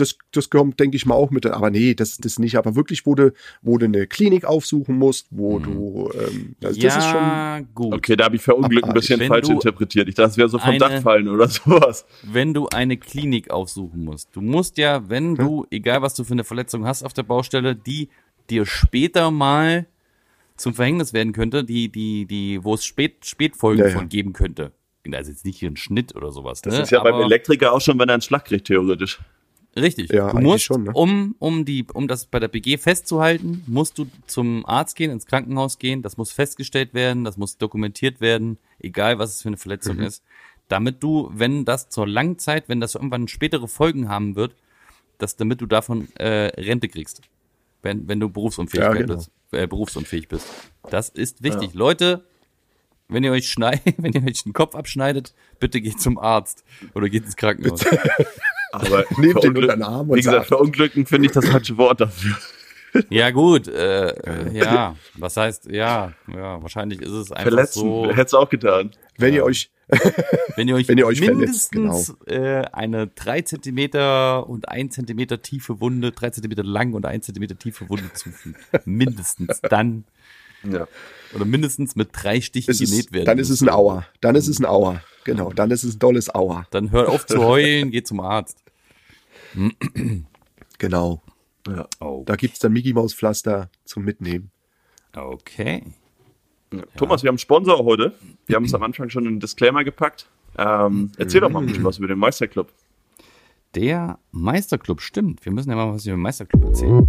[0.00, 1.46] das, das kommt, denke ich mal, auch mit.
[1.46, 2.56] Aber nee, das, das nicht.
[2.56, 3.32] Aber wirklich, wo du,
[3.62, 7.94] wo du eine Klinik aufsuchen musst, wo du, ähm, also das ist schon, ja, gut.
[7.94, 10.08] Okay, da habe ich Verunglück ein bisschen Wenn falsch interpretiert.
[10.08, 12.06] Ich dachte, es wäre so vom eine- Dach fallen oder sowas.
[12.22, 16.32] Wenn du eine Klinik aufsuchen musst, du musst ja, wenn du, egal was du für
[16.32, 18.08] eine Verletzung hast auf der Baustelle, die
[18.50, 19.86] dir später mal
[20.56, 23.96] zum Verhängnis werden könnte, die, die, die, wo es Spät, Spätfolgen Ja, ja.
[23.96, 24.72] von geben könnte.
[25.12, 26.60] Also jetzt nicht hier ein Schnitt oder sowas.
[26.60, 26.82] Das ne?
[26.82, 29.20] ist ja beim Aber- Elektriker auch schon, wenn er einen Schlag kriegt, theoretisch.
[29.76, 30.10] Richtig.
[30.10, 30.92] Ja, du musst, schon, ne?
[30.92, 35.26] um, um die, um das bei der BG festzuhalten, musst du zum Arzt gehen, ins
[35.26, 36.02] Krankenhaus gehen.
[36.02, 40.02] Das muss festgestellt werden, das muss dokumentiert werden, egal was es für eine Verletzung Mhm.
[40.04, 40.24] ist.
[40.68, 44.54] Damit du, wenn das zur Langzeit, wenn das irgendwann spätere Folgen haben wird,
[45.18, 46.26] dass damit du davon äh,
[46.60, 47.22] Rente kriegst.
[47.82, 49.16] Wenn, wenn du berufsunfähig Ja, genau.
[49.16, 50.46] bist, äh, berufsunfähig bist.
[50.90, 51.74] Das ist wichtig.
[51.74, 52.24] Leute,
[53.08, 56.64] wenn ihr euch schneidet, wenn ihr euch den Kopf abschneidet, bitte geht zum Arzt
[56.94, 57.84] oder geht ins Krankenhaus.
[58.72, 61.76] Aber Nehmt den unter den Arm und Wie gesagt, sagt- verunglücken finde ich das falsche
[61.78, 62.36] Wort dafür.
[63.10, 68.06] Ja, gut, äh, äh, ja, was heißt, ja, ja, wahrscheinlich ist es einfach Verletzen, so,
[68.10, 68.92] hättest du auch getan.
[69.18, 69.70] wenn ihr euch,
[70.56, 75.42] wenn ihr euch, wenn ihr euch verletzt, mindestens äh, eine drei Zentimeter und ein Zentimeter
[75.42, 80.04] tiefe Wunde, drei Zentimeter lang und ein Zentimeter tiefe Wunde zufügt, mindestens dann,
[80.64, 80.88] Ja.
[81.34, 83.26] oder mindestens mit drei Stichen ist genäht es, werden.
[83.26, 84.06] dann ist es ein Auer.
[84.22, 85.02] Dann ist es ein Auer.
[85.28, 86.66] Genau, dann ist es ein dolles Auer.
[86.70, 88.62] Dann hört auf zu heulen, geht zum Arzt.
[90.80, 91.22] Genau.
[91.66, 91.88] ja.
[91.98, 94.52] Oh, Da gibt's dann Mickey Maus Pflaster zum Mitnehmen.
[95.16, 95.82] okay.
[96.96, 98.14] Thomas, wir haben einen Sponsor heute.
[98.46, 100.28] Wir haben uns am Anfang schon einen Disclaimer gepackt.
[100.56, 102.72] Ähm, erzähl doch mal ein bisschen was über den Meisterclub.
[103.74, 105.44] Der Meisterclub, stimmt.
[105.44, 107.08] Wir müssen ja mal was über den Meisterclub erzählen.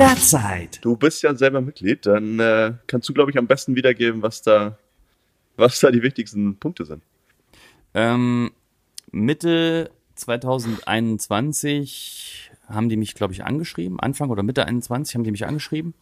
[0.00, 0.82] Propagandazeit.
[0.82, 4.40] Du bist ja selber Mitglied, dann äh, kannst du, glaube ich, am besten wiedergeben, was
[4.40, 4.78] da,
[5.56, 7.02] was da die wichtigsten Punkte sind.
[7.92, 8.50] Ähm,
[9.10, 14.00] Mitte 2021 haben die mich, glaube ich, angeschrieben.
[14.00, 15.92] Anfang oder Mitte 21 haben die mich angeschrieben.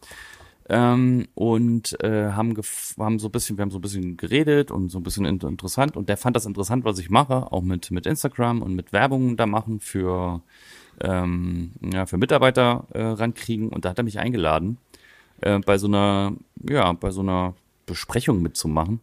[0.69, 2.55] Ähm, und äh, haben,
[2.99, 5.41] haben so ein bisschen, wir haben so ein bisschen geredet und so ein bisschen in
[5.41, 5.97] interessant.
[5.97, 9.37] Und der fand das interessant, was ich mache, auch mit, mit Instagram und mit Werbung
[9.39, 10.43] da machen für,
[11.01, 13.69] ähm, ja, für Mitarbeiter äh, rankriegen.
[13.69, 14.79] Und da hat er mich eingeladen,
[15.41, 16.35] äh, bei so einer,
[16.69, 17.55] ja, bei so einer
[17.87, 19.01] Besprechung mitzumachen.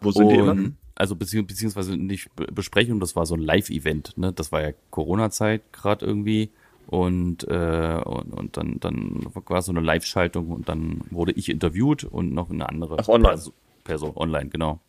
[0.00, 0.52] Wo sind die immer?
[0.52, 4.32] Und, also bezieh beziehungsweise nicht Be- Besprechung, das war so ein Live-Event, ne?
[4.32, 6.50] Das war ja Corona-Zeit gerade irgendwie.
[6.86, 12.04] Und, äh, und, und dann, dann war so eine Live-Schaltung und dann wurde ich interviewt
[12.04, 13.34] und noch eine andere Ach, online.
[13.34, 13.52] Perso
[13.84, 14.80] Person online, genau.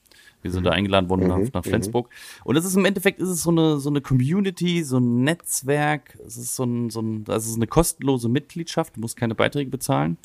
[0.41, 2.09] Wir sind da eingeladen worden nach, nach Flensburg.
[2.45, 6.17] Und es ist im Endeffekt ist es so eine, so eine Community, so ein Netzwerk.
[6.25, 8.95] Es ist so ein, so ein, das ist eine kostenlose Mitgliedschaft.
[8.95, 10.17] Du musst keine Beiträge bezahlen.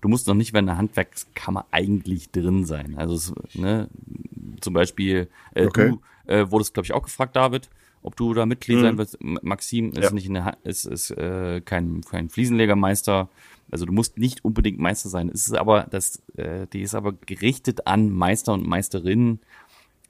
[0.00, 2.94] Du musst noch nicht bei einer Handwerkskammer eigentlich drin sein.
[2.96, 3.88] Also, es, ne,
[4.60, 5.90] zum Beispiel, äh, Okay.
[6.26, 7.70] du äh, wurdest, glaube ich, auch gefragt, David,
[8.02, 9.16] ob du da Mitglied sein willst.
[9.20, 10.10] Maxim ist Ja.
[10.10, 13.28] nicht in der, Ha- ist, ist äh, kein, kein Fliesenlegermeister.
[13.72, 15.30] Also du musst nicht unbedingt Meister sein.
[15.30, 19.40] Es ist aber, das, äh, die ist aber gerichtet an Meister und Meisterinnen,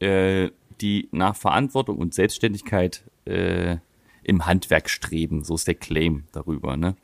[0.00, 0.50] äh,
[0.80, 3.76] die nach Verantwortung und Selbstständigkeit äh,
[4.24, 5.44] im Handwerk streben.
[5.44, 6.76] So ist der Claim darüber.
[6.76, 6.96] Ne?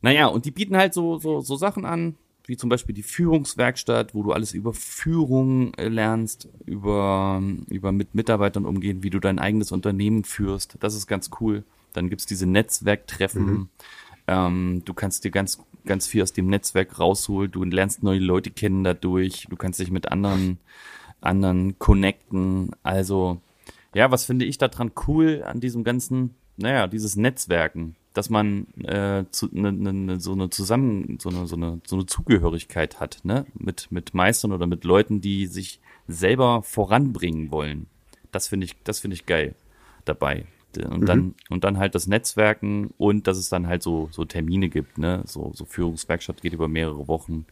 [0.00, 2.14] Naja, und die bieten halt so, so, so Sachen an,
[2.46, 8.14] wie zum Beispiel die Führungswerkstatt, wo du alles über Führung äh, lernst, über, über mit
[8.14, 10.76] Mitarbeitern umgehen, wie du dein eigenes Unternehmen führst.
[10.78, 11.64] Das ist ganz cool.
[11.94, 13.70] Dann gibt's diese Netzwerktreffen.
[14.28, 17.50] Ähm, du kannst dir ganz, ganz viel aus dem Netzwerk rausholen.
[17.50, 19.46] Du lernst neue Leute kennen dadurch.
[19.50, 20.58] Du kannst dich mit anderen,
[21.20, 22.70] anderen connecten.
[22.84, 23.40] Also,
[23.94, 29.24] ja, was finde ich daran cool an diesem ganzen naja, dieses Netzwerken, dass man äh,
[29.30, 33.20] zu, ne, ne, ne, so eine zusammen so eine, so eine so eine Zugehörigkeit hat,
[33.22, 37.86] ne, mit mit Meistern oder mit Leuten, die sich selber voranbringen wollen.
[38.32, 39.54] Das finde ich, das finde ich geil
[40.04, 40.46] dabei.
[40.76, 41.34] Und dann, mhm.
[41.50, 45.22] und dann halt das Netzwerken und dass es dann halt so, so Termine gibt, ne?
[45.24, 47.46] So, so Führungswerkstatt geht über mehrere Wochen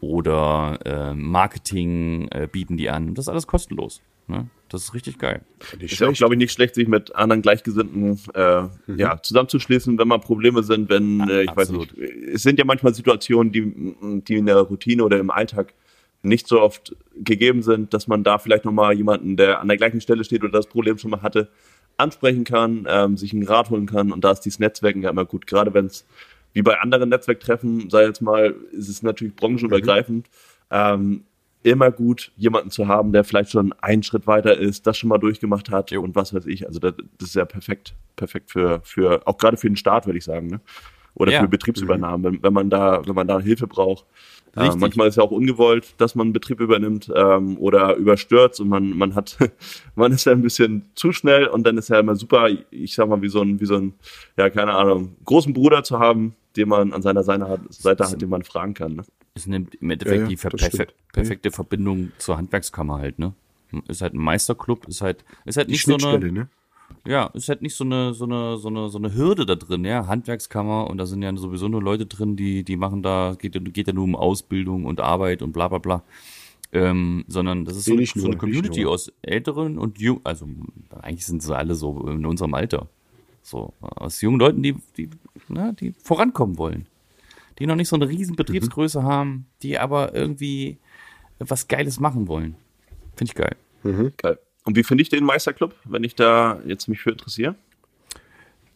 [0.00, 3.14] oder äh, Marketing äh, bieten die an.
[3.14, 4.00] Das ist alles kostenlos.
[4.30, 4.48] Ne?
[4.68, 5.42] Das ist richtig geil.
[5.78, 8.98] Ist ja auch, glaube ich, nicht schlecht, sich mit anderen Gleichgesinnten äh, mhm.
[8.98, 11.92] ja, zusammenzuschließen, wenn mal Probleme sind, wenn, äh, ich Absolut.
[11.92, 13.94] weiß nicht, es sind ja manchmal Situationen, die,
[14.26, 15.74] die in der Routine oder im Alltag
[16.22, 20.00] nicht so oft gegeben sind, dass man da vielleicht nochmal jemanden, der an der gleichen
[20.00, 21.50] Stelle steht oder das Problem schon mal hatte,
[22.00, 25.24] ansprechen kann, ähm, sich einen Rat holen kann und da ist dieses Netzwerken ja immer
[25.24, 25.46] gut.
[25.46, 26.06] Gerade wenn es
[26.52, 30.70] wie bei anderen Netzwerktreffen, sei jetzt mal, ist es natürlich branchenübergreifend, mhm.
[30.70, 31.24] ähm,
[31.62, 35.18] immer gut, jemanden zu haben, der vielleicht schon einen Schritt weiter ist, das schon mal
[35.18, 36.66] durchgemacht hat und was weiß ich.
[36.66, 40.18] Also das, das ist ja perfekt, perfekt für, für auch gerade für den Start, würde
[40.18, 40.60] ich sagen, ne?
[41.14, 41.40] Oder ja.
[41.40, 44.06] für Betriebsübernahmen, wenn, wenn man da, wenn man da Hilfe braucht.
[44.56, 48.68] Äh, manchmal ist ja auch ungewollt, dass man einen Betrieb übernimmt ähm, oder überstürzt und
[48.68, 49.38] man, man hat,
[49.94, 53.08] man ist ja ein bisschen zu schnell und dann ist ja immer super, ich sag
[53.08, 53.94] mal, wie so ein, wie so ein,
[54.36, 58.20] ja, keine Ahnung, großen Bruder zu haben, den man an seiner Seite hat, Seite hat
[58.20, 58.96] den man fragen kann.
[58.96, 59.04] Ne?
[59.34, 63.34] Es nimmt im Endeffekt ja, ja, die perfe perfekte Verbindung zur Handwerkskammer halt, ne?
[63.86, 66.48] Ist halt ein Meisterclub, ist halt, ist halt nicht so eine, ne?
[67.06, 69.84] Ja, ist halt nicht so eine, so eine, so eine, so eine Hürde da drin,
[69.84, 70.06] ja.
[70.06, 73.86] Handwerkskammer und da sind ja sowieso nur Leute drin, die, die machen da, geht, geht
[73.86, 76.02] ja nur um Ausbildung und Arbeit und bla bla bla.
[76.72, 80.46] Ähm, sondern das ist so, so eine Community aus älteren und jung, also
[81.00, 82.88] eigentlich sind sie alle so in unserem Alter.
[83.42, 85.10] So, aus jungen Leuten, die, die,
[85.48, 86.86] na, die vorankommen wollen.
[87.58, 89.04] Die noch nicht so eine riesen Betriebsgröße mhm.
[89.04, 90.78] haben, die aber irgendwie
[91.38, 92.54] was Geiles machen wollen.
[93.16, 93.56] Finde ich geil.
[93.82, 94.12] Mhm.
[94.16, 94.38] Geil.
[94.64, 97.54] Und wie finde ich den Meisterclub, wenn ich da jetzt mich für interessiere?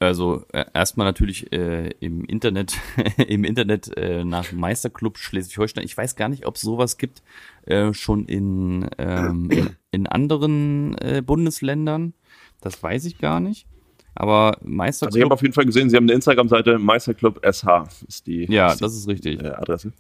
[0.01, 2.79] Also äh, erstmal natürlich äh, im Internet,
[3.29, 5.85] im Internet äh, nach Meisterclub Schleswig-Holstein.
[5.85, 7.23] Ich weiß gar nicht, ob sowas gibt
[7.67, 12.15] äh, schon in, ähm, in, in anderen äh, Bundesländern.
[12.61, 13.67] Das weiß ich gar nicht.
[14.15, 15.09] Aber Meisterclub.
[15.09, 18.47] Also ich habe auf jeden Fall gesehen, Sie haben eine Instagram-Seite Meisterclub SH ist die.
[18.51, 19.43] Ja, ist das ist richtig.
[19.43, 19.93] Äh, Adresse.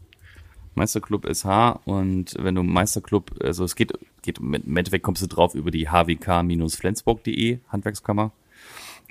[0.75, 5.55] Meisterclub SH und wenn du Meisterclub, also es geht, geht im Endeffekt kommst du drauf
[5.55, 8.33] über die hwk-flensburg.de Handwerkskammer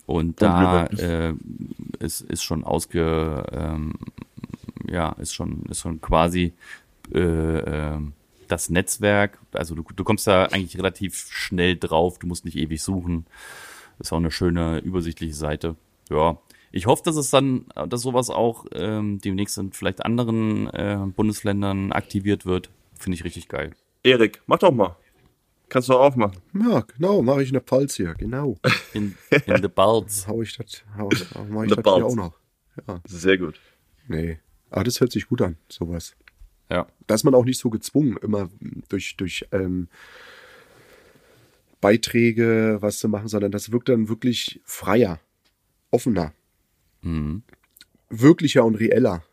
[0.06, 1.34] und da äh,
[2.00, 3.94] ist, ist schon ausge, ähm,
[4.90, 6.54] ja, ist schon, ist schon quasi
[7.14, 8.00] äh, äh,
[8.48, 12.82] das Netzwerk, also du, du kommst da eigentlich relativ schnell drauf, du musst nicht ewig
[12.82, 13.26] suchen.
[14.00, 15.76] Ist auch eine schöne, übersichtliche Seite.
[16.10, 16.38] Ja,
[16.74, 21.92] ich hoffe, dass es dann, dass sowas auch ähm, demnächst in vielleicht anderen äh, Bundesländern
[21.92, 22.72] aktiviert wird.
[22.98, 23.72] Finde ich richtig geil.
[24.02, 24.98] Erik, mach doch mal.
[25.70, 26.38] Kannst du auch machen.
[26.60, 28.58] Ja, genau, mache ich in der Pfalz hier, genau.
[28.94, 29.16] In,
[29.46, 30.28] in the Balz.
[30.28, 31.10] hau ich das, hau,
[31.50, 32.34] mach ich das hier auch noch.
[32.88, 33.02] Ja.
[33.08, 33.60] Sehr gut.
[34.08, 36.16] Nee, aber das hört sich gut an, sowas.
[36.72, 36.88] Ja.
[37.06, 38.50] Da ist man auch nicht so gezwungen, immer
[38.90, 39.90] durch, durch ähm,
[41.82, 45.20] Beiträge was zu machen, sondern das wirkt dann wirklich freier,
[45.92, 46.34] offener.
[47.04, 47.44] Mhm.
[48.10, 49.24] Wirklicher und reeller.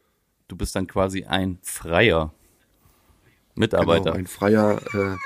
[0.49, 2.35] Du bist dann quasi ein freier
[3.55, 4.05] Mitarbeiter.
[4.05, 4.81] Genau, ein freier.
[4.95, 5.16] Äh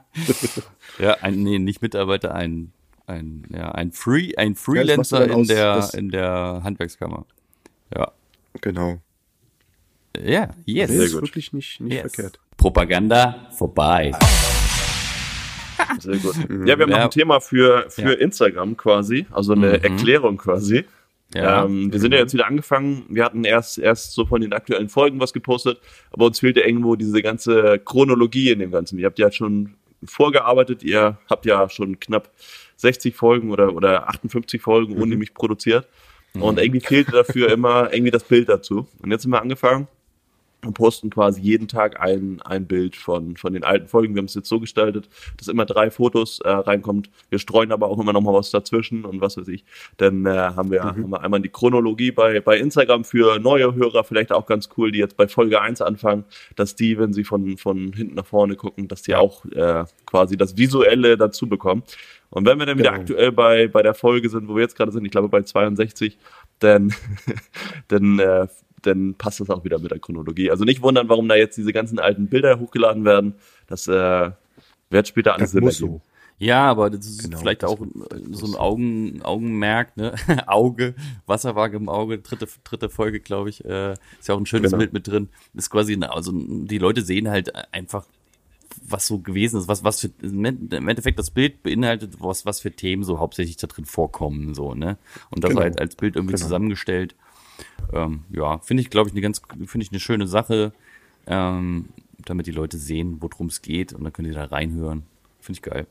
[1.00, 2.72] ja, ein, nee, nicht Mitarbeiter, ein,
[3.06, 7.26] ein, ja, ein Free, ein Freelancer ja, in der, in der Handwerkskammer.
[7.96, 8.12] Ja.
[8.62, 9.00] Genau.
[10.20, 10.90] Ja, yes.
[10.90, 12.14] Das ist wirklich nicht, nicht yes.
[12.14, 12.40] verkehrt.
[12.58, 14.12] Propaganda vorbei.
[16.00, 16.36] Sehr gut.
[16.36, 16.98] Ja, wir haben ja.
[16.98, 18.12] noch ein Thema für, für ja.
[18.12, 19.84] Instagram quasi, also eine mhm.
[19.84, 20.86] Erklärung quasi.
[21.36, 21.66] Ja.
[21.66, 23.06] Ähm, wir sind ja jetzt wieder angefangen.
[23.10, 25.80] Wir hatten erst, erst so von den aktuellen Folgen was gepostet,
[26.12, 28.98] aber uns fehlt ja irgendwo diese ganze Chronologie in dem Ganzen.
[28.98, 32.30] Ihr habt ja schon vorgearbeitet, ihr habt ja schon knapp
[32.78, 35.20] 60 Folgen oder, oder 58 Folgen ohne mhm.
[35.20, 35.88] mich produziert.
[36.34, 36.62] Und mhm.
[36.62, 38.88] irgendwie fehlte dafür immer irgendwie das Bild dazu.
[39.02, 39.88] Und jetzt sind wir angefangen
[40.68, 44.13] und posten quasi jeden Tag ein, ein Bild von, von den alten Folgen.
[44.13, 47.09] Wir haben es jetzt so gestaltet, dass immer drei Fotos äh, reinkommt.
[47.30, 49.65] Wir streuen aber auch immer noch mal was dazwischen und was weiß ich.
[49.97, 50.88] Dann äh, haben, wir, mhm.
[50.88, 54.91] haben wir einmal die Chronologie bei, bei Instagram für neue Hörer, vielleicht auch ganz cool,
[54.91, 58.55] die jetzt bei Folge 1 anfangen, dass die, wenn sie von, von hinten nach vorne
[58.55, 61.84] gucken, dass die auch äh, quasi das Visuelle dazu bekommen.
[62.30, 63.01] Und wenn wir dann wieder genau.
[63.01, 66.18] aktuell bei, bei der Folge sind, wo wir jetzt gerade sind, ich glaube bei 62,
[66.59, 66.93] dann,
[67.88, 68.47] dann äh,
[68.82, 70.52] dann passt das auch wieder mit der Chronologie.
[70.52, 73.36] Also nicht wundern, warum da jetzt diese ganzen alten Bilder hochgeladen werden.
[73.68, 74.32] Das äh,
[74.90, 76.02] wird später alles Sinn so.
[76.40, 77.80] Ja, aber das ist genau, vielleicht das auch
[78.32, 80.14] so ein Augen, Augenmerk, ne?
[80.48, 80.94] Auge,
[81.26, 83.66] Wasserwaage im Auge, dritte, dritte Folge, glaube ich.
[83.66, 84.78] Äh, ist ja auch ein schönes genau.
[84.80, 85.30] Bild mit drin.
[85.56, 88.06] Ist quasi, also die Leute sehen halt einfach,
[88.88, 92.72] was so gewesen ist, was, was für, im Endeffekt das Bild beinhaltet, was, was für
[92.72, 94.98] Themen so hauptsächlich da drin vorkommen, so, ne?
[95.32, 95.62] Und das Genau.
[95.62, 96.46] halt als Bild irgendwie Genau.
[96.46, 97.16] zusammengestellt.
[97.93, 100.74] Ähm, ja, finde ich, glaube ich, eine ganz, finde ich eine schöne Sache,
[101.26, 101.89] ähm,
[102.26, 105.03] damit die Leute sehen, worum es geht und dann können die da reinhören.
[105.39, 105.88] Finde ich geil.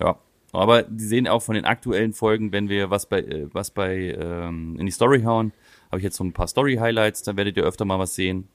[0.00, 0.18] Ja.
[0.52, 4.16] Aber die sehen auch von den aktuellen Folgen, wenn wir was bei, äh, was bei
[4.16, 5.52] ähm, in die Story hauen,
[5.88, 8.48] habe ich jetzt so ein paar Story-Highlights, da werdet ihr öfter mal was sehen.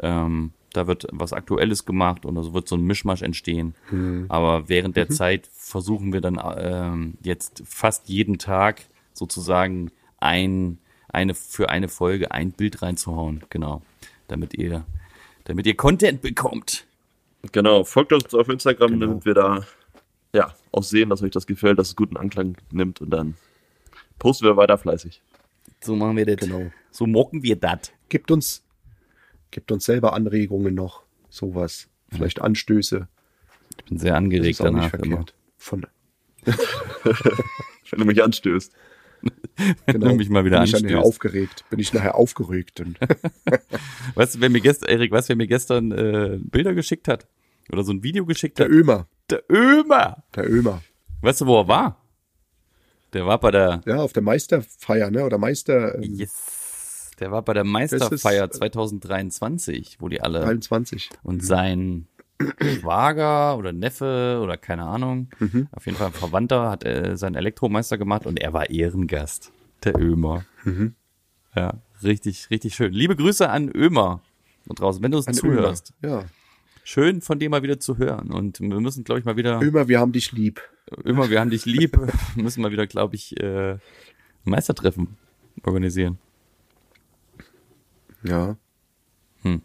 [0.00, 3.74] Ähm, da wird was Aktuelles gemacht und so wird so ein Mischmasch entstehen.
[4.28, 8.82] Aber während der Zeit versuchen wir dann ähm, jetzt fast jeden Tag
[9.12, 10.78] sozusagen ein,
[11.16, 13.42] eine, für eine Folge ein Bild reinzuhauen.
[13.50, 13.82] Genau.
[14.28, 14.84] Damit ihr,
[15.44, 16.86] damit ihr Content bekommt.
[17.52, 19.06] Genau, folgt uns auf Instagram, Genau.
[19.06, 19.66] damit wir da
[20.32, 23.34] ja auch sehen, dass euch das gefällt, dass es guten Anklang nimmt und dann
[24.18, 25.22] posten wir weiter fleißig.
[25.80, 26.36] So machen wir das.
[26.36, 26.70] Genau.
[26.90, 27.92] So mocken wir das.
[28.08, 28.64] Gibt uns,
[29.50, 31.88] gibt uns selber Anregungen noch, sowas.
[32.10, 33.08] Vielleicht Anstöße.
[33.78, 35.26] Ich bin sehr Das angeregt ist auch nicht danach.
[35.56, 35.86] Von,
[36.44, 38.72] Wenn du mich anstößt.
[39.86, 40.08] Genau.
[40.08, 41.64] du mich mal wieder bin ich nachher aufgeregt.
[41.70, 42.80] Bin ich nachher aufgeregt.
[42.80, 42.98] Und
[44.14, 47.26] Weißt du, wer mir gestern, Erik, weißt du, wer mir gestern äh, Bilder geschickt hat?
[47.72, 48.72] Oder so ein Video geschickt der hat?
[48.72, 49.08] Ömer.
[49.30, 50.24] Der Ömer.
[50.34, 50.82] Der Ömer.
[51.20, 52.02] Weißt du, wo er war?
[53.12, 55.24] Der war bei der, Ja, auf der Meisterfeier, ne?
[55.24, 60.40] Oder Meister ähm, yes, der war bei der Meisterfeier ist, äh, 2023, wo die alle
[60.40, 61.10] 23.
[61.22, 62.08] und sein
[62.60, 65.68] Schwager oder Neffe oder keine Ahnung, Mhm.
[65.72, 69.52] auf jeden Fall ein Verwandter hat äh, seinen Elektromeister gemacht und er war Ehrengast,
[69.84, 70.44] der Ömer.
[70.64, 70.94] Mhm.
[71.54, 72.92] Ja, richtig, richtig schön.
[72.92, 74.20] Liebe Grüße an Ömer
[74.66, 75.94] da draußen, wenn du uns Ein zuhörst.
[76.02, 76.12] Ömer.
[76.22, 76.24] Ja.
[76.84, 79.88] Schön von dir mal wieder zu hören und wir müssen, glaube ich, mal wieder, Ömer,
[79.88, 80.60] wir haben dich lieb.
[81.04, 81.98] Ömer, wir haben dich lieb,
[82.36, 83.78] müssen mal wieder, glaube ich, äh,
[84.44, 85.16] Meistertreffen
[85.64, 86.18] organisieren.
[88.22, 88.56] Ja.
[89.42, 89.62] Hm.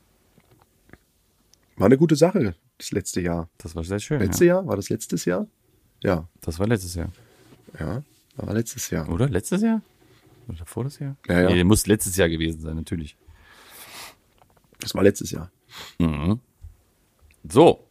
[1.78, 3.50] War eine gute Sache, das letzte Jahr.
[3.58, 4.20] Das war sehr schön.
[4.20, 4.56] Letzte Ja.
[4.56, 4.68] Jahr?
[4.68, 5.48] War das letztes Jahr?
[6.04, 6.28] Ja.
[6.42, 7.12] Das war letztes Jahr.
[7.80, 8.04] Ja.
[8.38, 9.10] War letztes Jahr.
[9.10, 9.30] Oder?
[9.30, 9.82] Letztes Jahr?
[10.48, 11.16] Oder vor das Jahr?
[11.28, 11.50] Ja, ja.
[11.50, 13.16] Nee, muss letztes Jahr gewesen sein, natürlich.
[14.80, 15.52] Das war letztes Jahr.
[16.00, 16.40] Mhm.
[17.48, 17.88] So,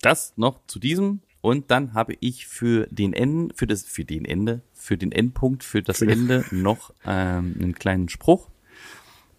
[0.00, 4.24] das noch zu diesem und dann habe ich für den N, für das, für den
[4.24, 8.48] Ende, für den Endpunkt, für das Ende noch ähm, einen kleinen Spruch.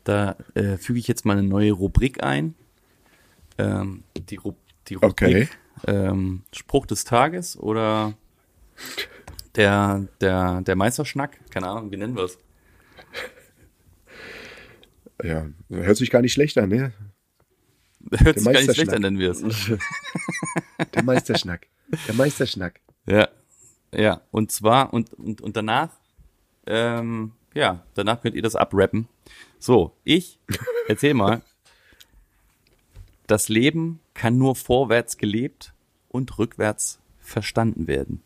[0.05, 2.55] Da äh, füge ich jetzt mal eine neue Rubrik ein.
[3.57, 4.55] Ähm, die, Ru
[4.89, 5.49] die Rubrik Okay.
[5.87, 8.13] ähm, Spruch des Tages oder
[9.55, 12.37] der, der, der Meisterschnack, keine Ahnung, wie nennen wir es?
[15.23, 15.47] Ja.
[15.69, 16.93] Hört sich gar nicht schlecht an, ne?
[18.19, 19.43] Hört sich gar nicht schlecht an, nennen wir es.
[20.93, 21.67] Der Meisterschnack.
[22.07, 22.79] Der Meisterschnack.
[23.05, 23.27] Ja,
[23.93, 25.89] ja, und zwar, und, und, und danach,
[26.67, 29.07] ähm, ja, danach könnt ihr das abrappen.
[29.57, 30.39] So, ich,
[30.87, 31.41] erzähl mal.
[33.27, 35.73] Das Leben kann nur vorwärts gelebt
[36.09, 38.21] und rückwärts verstanden werden.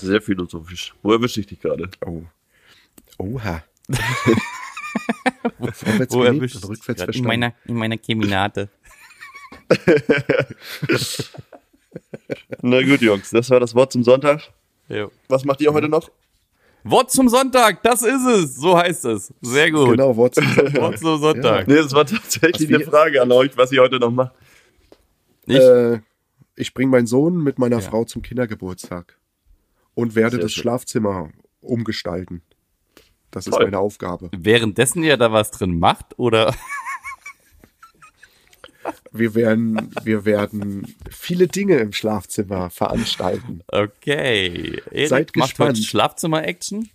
[0.00, 0.94] Sehr philosophisch.
[1.02, 1.90] Wo erwische ich dich gerade?
[2.06, 2.22] Oh.
[3.18, 3.64] Oha.
[5.72, 7.00] Vorwärts Wo gelebt erwischt und rückwärts grad?
[7.00, 7.26] in verstanden.
[7.26, 8.68] meiner, in meiner Keminate.
[12.62, 14.52] Na gut, Jungs, das war das Wort zum Sonntag.
[14.88, 15.10] Jo.
[15.26, 16.08] Was macht ihr heute noch?
[16.84, 19.32] Wort zum Sonntag, das ist es, so heißt es.
[19.40, 19.90] Sehr gut.
[19.90, 21.68] Genau, Wort zum Wort zum Sonntag.
[21.68, 24.32] Nee, das war tatsächlich Was eine Frage an euch, was ihr heute noch macht.
[25.46, 26.00] Ich, Äh,
[26.56, 27.82] ich bringe meinen Sohn mit meiner Ja.
[27.82, 29.18] Frau zum Kindergeburtstag
[29.94, 30.62] und werde Sehr das schön.
[30.62, 31.30] Schlafzimmer
[31.60, 32.42] umgestalten.
[33.30, 33.64] Das ist Toll.
[33.64, 34.28] meine Aufgabe.
[34.36, 36.54] währenddessen ihr da was drin macht, oder?
[39.12, 43.62] Wir werden, wir werden viele Dinge im Schlafzimmer veranstalten.
[43.68, 44.80] Okay.
[44.90, 45.78] Erik Seid macht heute gespannt.
[45.78, 46.88] Schlafzimmer-Action.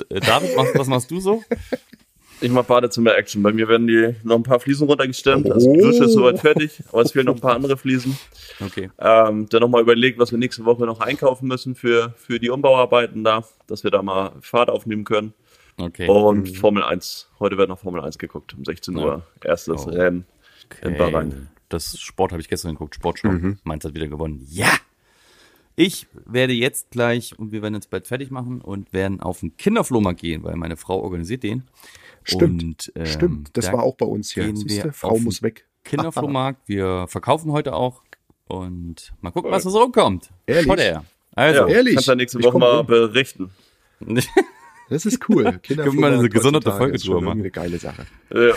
[0.00, 1.42] D- äh, David, was, was machst du so?
[2.40, 3.42] Ich mach Badezimmer-Action.
[3.42, 5.46] Bei mir werden die noch ein paar Fliesen runtergestemmt.
[5.46, 5.52] Oh.
[5.52, 8.16] Also die Dusche ist soweit fertig, aber es fehlen noch ein paar andere Fliesen.
[8.64, 8.90] Okay.
[8.98, 13.24] Ähm, dann nochmal überlegt, was wir nächste Woche noch einkaufen müssen für, für die Umbauarbeiten
[13.24, 15.34] da, dass wir da mal Fahrt aufnehmen können.
[15.78, 16.08] Okay.
[16.08, 17.28] Und Formel 1.
[17.38, 19.22] Heute wird noch Formel 1 geguckt, um 16 Uhr.
[19.44, 19.90] Erstes Oh.
[19.90, 20.24] Rennen
[20.82, 20.98] in Okay.
[20.98, 21.48] Bahrain.
[21.68, 23.30] Das Sport habe ich gestern geguckt, Sportschau.
[23.64, 24.46] Mainz hat wieder gewonnen.
[24.50, 24.70] Ja!
[25.76, 29.56] Ich werde jetzt gleich, und wir werden jetzt bald fertig machen und werden auf den
[29.56, 31.64] Kinderflohmarkt gehen, weil meine Frau organisiert den.
[32.24, 32.62] Stimmt.
[32.62, 34.44] Und, ähm, Stimmt, das da war auch bei uns hier.
[34.56, 35.66] Siehste, wir Frau muss weg.
[35.84, 36.62] Kinderflohmarkt.
[36.68, 38.02] Wir verkaufen heute auch
[38.48, 40.30] und mal gucken, was da so rumkommt.
[40.46, 40.66] Ehrlich?
[40.66, 41.04] Schaut her.
[41.34, 41.94] Also, Ja, ehrlich?
[41.94, 42.86] Kannst du nächste Ich Woche mal rum.
[42.86, 43.50] berichten.
[44.90, 45.44] Das ist cool.
[45.62, 47.40] Können wir mal eine gesonderte Folge drüber machen.
[47.40, 48.06] eine geile Sache.
[48.32, 48.54] Ja.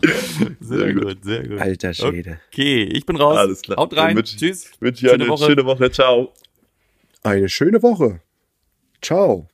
[0.60, 1.58] sehr gut, sehr gut.
[1.60, 2.40] Alter Schwede.
[2.52, 3.36] Okay, ich bin raus.
[3.36, 3.78] Alles klar.
[3.78, 4.14] Haut rein.
[4.14, 4.70] Mit- Tschüss.
[4.80, 5.46] Wünsche dir Schöne eine Woche.
[5.46, 5.90] schöne Woche.
[5.90, 6.32] Ciao.
[7.22, 8.20] Eine schöne Woche.
[9.02, 9.48] Ciao.